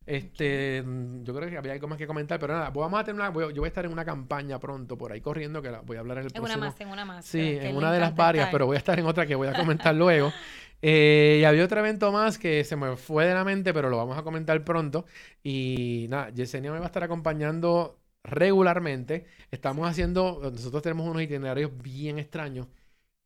Este, 0.07 0.85
yo 1.23 1.35
creo 1.35 1.49
que 1.49 1.57
había 1.57 1.73
algo 1.73 1.89
más 1.89 1.97
que 1.97 2.07
comentar, 2.07 2.39
pero 2.39 2.53
nada, 2.53 2.71
vamos 2.71 3.01
a 3.01 3.05
tener 3.05 3.21
una, 3.21 3.33
yo 3.33 3.61
voy 3.61 3.65
a 3.65 3.69
estar 3.69 3.85
en 3.85 3.93
una 3.93 4.05
campaña 4.05 4.59
pronto 4.59 4.99
por 4.99 5.13
ahí 5.13 5.21
corriendo, 5.21 5.63
que 5.63 5.71
la 5.71 5.81
voy 5.81 5.97
a 5.97 6.01
hablar 6.01 6.19
en 6.19 6.27
el 6.27 6.31
próximo. 6.31 6.47
En 6.47 6.59
una 6.59 6.67
más, 6.69 6.81
en 6.81 6.89
una 6.89 7.05
más. 7.05 7.25
Sí, 7.25 7.59
en 7.61 7.77
una 7.77 7.91
de 7.91 8.01
las 8.01 8.15
varias, 8.15 8.49
pero 8.51 8.67
voy 8.67 8.77
a 8.77 8.79
estar 8.79 8.99
en 8.99 9.07
otra 9.07 9.27
que 9.27 9.35
voy 9.35 9.49
a 9.49 9.55
comentar 9.55 9.95
luego. 9.95 10.33
Eh, 10.83 11.39
y 11.41 11.45
había 11.45 11.65
otro 11.65 11.81
evento 11.81 12.13
más 12.13 12.37
que 12.37 12.63
se 12.65 12.77
me 12.77 12.97
fue 12.97 13.25
de 13.27 13.33
la 13.33 13.45
mente, 13.45 13.73
pero 13.73 13.89
lo 13.89 13.97
vamos 13.97 14.19
a 14.19 14.23
comentar 14.23 14.63
pronto. 14.65 15.07
Y 15.43 16.07
nada, 16.11 16.29
Yesenia 16.31 16.71
me 16.71 16.79
va 16.79 16.85
a 16.85 16.89
estar 16.89 17.03
acompañando 17.03 17.99
regularmente. 18.23 19.25
Estamos 19.51 19.89
haciendo, 19.89 20.41
nosotros 20.43 20.83
tenemos 20.83 21.09
unos 21.09 21.23
itinerarios 21.23 21.71
bien 21.83 22.19
extraños 22.19 22.67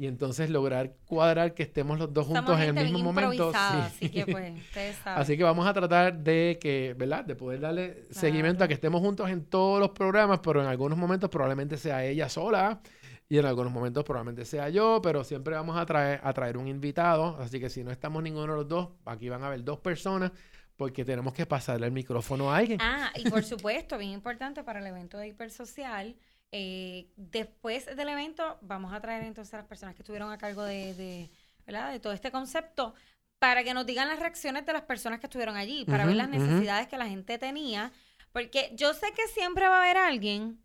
y 0.01 0.07
entonces 0.07 0.49
lograr 0.49 0.95
cuadrar 1.07 1.55
que 1.55 1.65
estemos 1.65 1.99
los 1.99 2.13
dos 2.13 2.29
juntos 2.29 2.61
en 2.61 2.79
el 2.79 2.85
mismo 2.85 3.01
momento. 3.01 3.51
Así 3.53 4.09
que 4.09 4.27
pues, 4.27 4.55
Así 5.05 5.37
que 5.37 5.43
vamos 5.43 5.67
a 5.67 5.75
tratar 5.75 6.17
de 6.17 6.57
que, 6.61 6.95
¿verdad? 6.97 7.25
De 7.25 7.35
poder 7.35 7.59
darle 7.59 8.07
seguimiento 8.11 8.63
a 8.63 8.69
que 8.69 8.75
estemos 8.75 9.01
juntos 9.01 9.29
en 9.29 9.45
todos 9.45 9.81
los 9.81 9.91
programas, 9.91 10.39
pero 10.39 10.63
en 10.63 10.69
algunos 10.69 10.97
momentos 10.97 11.29
probablemente 11.29 11.77
sea 11.77 12.05
ella 12.05 12.29
sola 12.29 12.81
y 13.29 13.39
en 13.39 13.45
algunos 13.45 13.73
momentos 13.73 14.05
probablemente 14.05 14.45
sea 14.45 14.69
yo, 14.69 15.01
pero 15.03 15.25
siempre 15.25 15.57
vamos 15.57 15.77
a 15.77 15.85
traer, 15.85 16.21
a 16.23 16.33
traer 16.33 16.59
un 16.59 16.69
invitado. 16.69 17.37
Así 17.41 17.59
que 17.59 17.69
si 17.69 17.83
no 17.83 17.91
estamos 17.91 18.23
ninguno 18.23 18.53
de 18.53 18.59
los 18.59 18.69
dos, 18.69 18.91
aquí 19.05 19.29
van 19.29 19.43
a 19.43 19.49
haber 19.49 19.65
dos 19.65 19.81
personas 19.81 20.31
porque 20.77 21.05
tenemos 21.05 21.35
que 21.35 21.45
pasarle 21.45 21.87
el 21.87 21.93
micrófono 21.93 22.53
a 22.53 22.59
alguien. 22.59 22.79
Ah, 22.81 23.11
y 23.17 23.29
por 23.29 23.43
supuesto, 23.43 23.99
bien 23.99 24.13
importante 24.13 24.63
para 24.63 24.79
el 24.79 24.87
evento 24.87 25.19
de 25.19 25.27
hipersocial 25.27 26.15
eh, 26.53 27.11
después 27.17 27.87
del 27.87 28.09
evento 28.09 28.59
vamos 28.63 28.93
a 28.93 29.01
traer 29.01 29.25
entonces 29.25 29.53
a 29.55 29.59
las 29.59 29.67
personas 29.67 29.95
que 29.95 30.03
estuvieron 30.03 30.31
a 30.31 30.39
cargo 30.39 30.63
de, 30.63 30.95
de, 30.95 31.31
¿verdad? 31.67 31.93
de 31.93 32.01
todo 32.01 32.13
este 32.13 32.31
concepto 32.31 32.95
para 33.39 33.63
que 33.63 33.75
nos 33.75 33.87
digan 33.87 34.09
las 34.09 34.19
reacciones 34.19 34.67
de 34.67 34.73
las 34.73 34.83
personas 34.83 35.21
que 35.21 35.27
estuvieron 35.27 35.57
allí, 35.57 35.85
para 35.85 36.07
ver 36.07 36.17
las 36.17 36.29
necesidades 36.29 36.89
que 36.89 36.97
la 36.97 37.07
gente 37.07 37.39
tenía, 37.39 37.93
porque 38.33 38.73
yo 38.75 38.95
sé 38.95 39.13
que 39.13 39.29
siempre 39.29 39.69
va 39.69 39.77
a 39.77 39.83
haber 39.83 39.97
alguien 39.97 40.61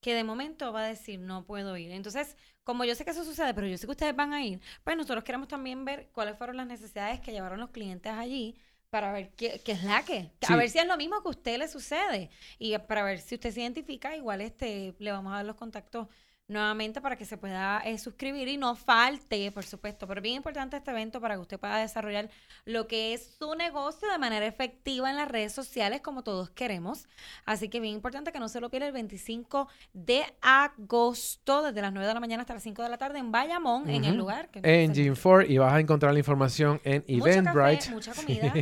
que 0.00 0.14
de 0.14 0.24
momento 0.24 0.72
va 0.72 0.84
a 0.84 0.88
decir, 0.88 1.18
no 1.18 1.44
puedo 1.44 1.76
ir. 1.76 1.90
Entonces, 1.90 2.36
como 2.62 2.84
yo 2.84 2.94
sé 2.94 3.04
que 3.04 3.10
eso 3.10 3.24
sucede, 3.24 3.52
pero 3.54 3.66
yo 3.66 3.76
sé 3.76 3.86
que 3.86 3.92
ustedes 3.92 4.16
van 4.16 4.32
a 4.32 4.42
ir, 4.42 4.60
pues 4.84 4.96
nosotros 4.96 5.24
queremos 5.24 5.48
también 5.48 5.84
ver 5.84 6.08
cuáles 6.12 6.36
fueron 6.36 6.56
las 6.56 6.66
necesidades 6.66 7.20
que 7.20 7.32
llevaron 7.32 7.60
los 7.60 7.70
clientes 7.70 8.12
allí 8.12 8.56
para 8.94 9.10
ver 9.10 9.30
qué, 9.30 9.60
es 9.66 9.82
la 9.82 10.04
que. 10.04 10.30
A 10.46 10.54
ver 10.54 10.70
si 10.70 10.78
es 10.78 10.86
lo 10.86 10.96
mismo 10.96 11.20
que 11.20 11.26
a 11.26 11.30
usted 11.30 11.58
le 11.58 11.66
sucede. 11.66 12.30
Y 12.60 12.78
para 12.78 13.02
ver 13.02 13.18
si 13.18 13.34
usted 13.34 13.50
se 13.50 13.60
identifica, 13.60 14.14
igual 14.14 14.40
este 14.40 14.94
le 15.00 15.10
vamos 15.10 15.32
a 15.32 15.38
dar 15.38 15.44
los 15.44 15.56
contactos 15.56 16.06
nuevamente 16.46 17.00
para 17.00 17.16
que 17.16 17.24
se 17.24 17.38
pueda 17.38 17.80
eh, 17.84 17.96
suscribir 17.98 18.48
y 18.48 18.56
no 18.56 18.74
falte, 18.74 19.50
por 19.50 19.64
supuesto. 19.64 20.06
Pero 20.06 20.20
bien 20.20 20.36
importante 20.36 20.76
este 20.76 20.90
evento 20.90 21.20
para 21.20 21.34
que 21.36 21.40
usted 21.40 21.58
pueda 21.58 21.78
desarrollar 21.78 22.28
lo 22.66 22.86
que 22.86 23.14
es 23.14 23.36
su 23.38 23.54
negocio 23.54 24.10
de 24.10 24.18
manera 24.18 24.46
efectiva 24.46 25.08
en 25.08 25.16
las 25.16 25.28
redes 25.28 25.52
sociales 25.52 26.02
como 26.02 26.22
todos 26.22 26.50
queremos. 26.50 27.06
Así 27.46 27.68
que 27.68 27.80
bien 27.80 27.94
importante 27.94 28.30
que 28.30 28.40
no 28.40 28.48
se 28.48 28.60
lo 28.60 28.70
pierda 28.70 28.86
el 28.86 28.92
25 28.92 29.68
de 29.94 30.22
agosto 30.42 31.62
desde 31.62 31.80
las 31.80 31.92
9 31.92 32.06
de 32.06 32.14
la 32.14 32.20
mañana 32.20 32.42
hasta 32.42 32.54
las 32.54 32.62
5 32.62 32.82
de 32.82 32.88
la 32.90 32.98
tarde 32.98 33.18
en 33.18 33.32
Bayamón, 33.32 33.88
en 33.88 34.04
el 34.04 34.16
lugar. 34.16 34.50
Que 34.50 34.60
en 34.62 34.92
Gym 34.92 35.14
4 35.20 35.50
y 35.50 35.58
vas 35.58 35.72
a 35.72 35.80
encontrar 35.80 36.12
la 36.12 36.18
información 36.18 36.80
en 36.84 37.04
Eventbrite. 37.08 37.90
Mucha 37.90 38.12
comida. 38.14 38.52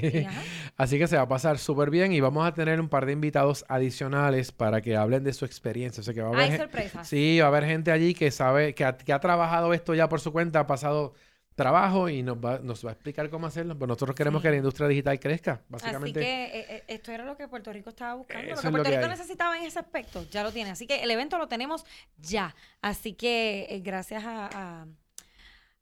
Así 0.76 0.98
que 0.98 1.08
se 1.08 1.16
va 1.16 1.22
a 1.22 1.28
pasar 1.28 1.58
súper 1.58 1.90
bien 1.90 2.12
y 2.12 2.20
vamos 2.20 2.46
a 2.46 2.54
tener 2.54 2.80
un 2.80 2.88
par 2.88 3.06
de 3.06 3.12
invitados 3.12 3.64
adicionales 3.68 4.52
para 4.52 4.80
que 4.80 4.96
hablen 4.96 5.24
de 5.24 5.32
su 5.32 5.44
experiencia. 5.44 6.00
O 6.00 6.04
sea 6.04 6.14
que 6.14 6.22
va 6.22 6.28
a 6.28 6.32
haber, 6.32 6.52
Hay 6.52 6.58
sorpresas. 6.58 7.08
Sí, 7.08 7.38
va 7.40 7.46
a 7.46 7.48
haber 7.48 7.64
gente 7.64 7.71
allí 7.90 8.14
que 8.14 8.30
sabe, 8.30 8.74
que 8.74 8.84
ha, 8.84 8.96
que 8.96 9.12
ha, 9.12 9.20
trabajado 9.20 9.72
esto 9.72 9.94
ya 9.94 10.08
por 10.08 10.20
su 10.20 10.32
cuenta, 10.32 10.60
ha 10.60 10.66
pasado 10.66 11.14
trabajo 11.54 12.08
y 12.08 12.22
nos 12.22 12.38
va, 12.38 12.58
nos 12.58 12.84
va 12.84 12.90
a 12.90 12.92
explicar 12.92 13.28
cómo 13.30 13.46
hacerlo. 13.46 13.78
Pues 13.78 13.88
nosotros 13.88 14.16
queremos 14.16 14.42
que 14.42 14.50
la 14.50 14.56
industria 14.56 14.88
digital 14.88 15.18
crezca, 15.20 15.62
básicamente. 15.68 16.20
Así 16.20 16.26
que 16.28 16.58
eh, 16.58 16.66
eh, 16.68 16.84
esto 16.88 17.12
era 17.12 17.24
lo 17.24 17.36
que 17.36 17.48
Puerto 17.48 17.72
Rico 17.72 17.90
estaba 17.90 18.14
buscando. 18.14 18.54
lo 18.54 18.60
que 18.60 18.70
Puerto 18.70 18.90
Rico 18.90 19.08
necesitaba 19.08 19.56
en 19.58 19.64
ese 19.64 19.78
aspecto, 19.78 20.24
ya 20.30 20.42
lo 20.42 20.52
tiene. 20.52 20.70
Así 20.70 20.86
que 20.86 21.02
el 21.02 21.10
evento 21.10 21.38
lo 21.38 21.48
tenemos 21.48 21.84
ya. 22.18 22.54
Así 22.80 23.14
que 23.14 23.66
eh, 23.68 23.80
gracias 23.80 24.22
a, 24.24 24.86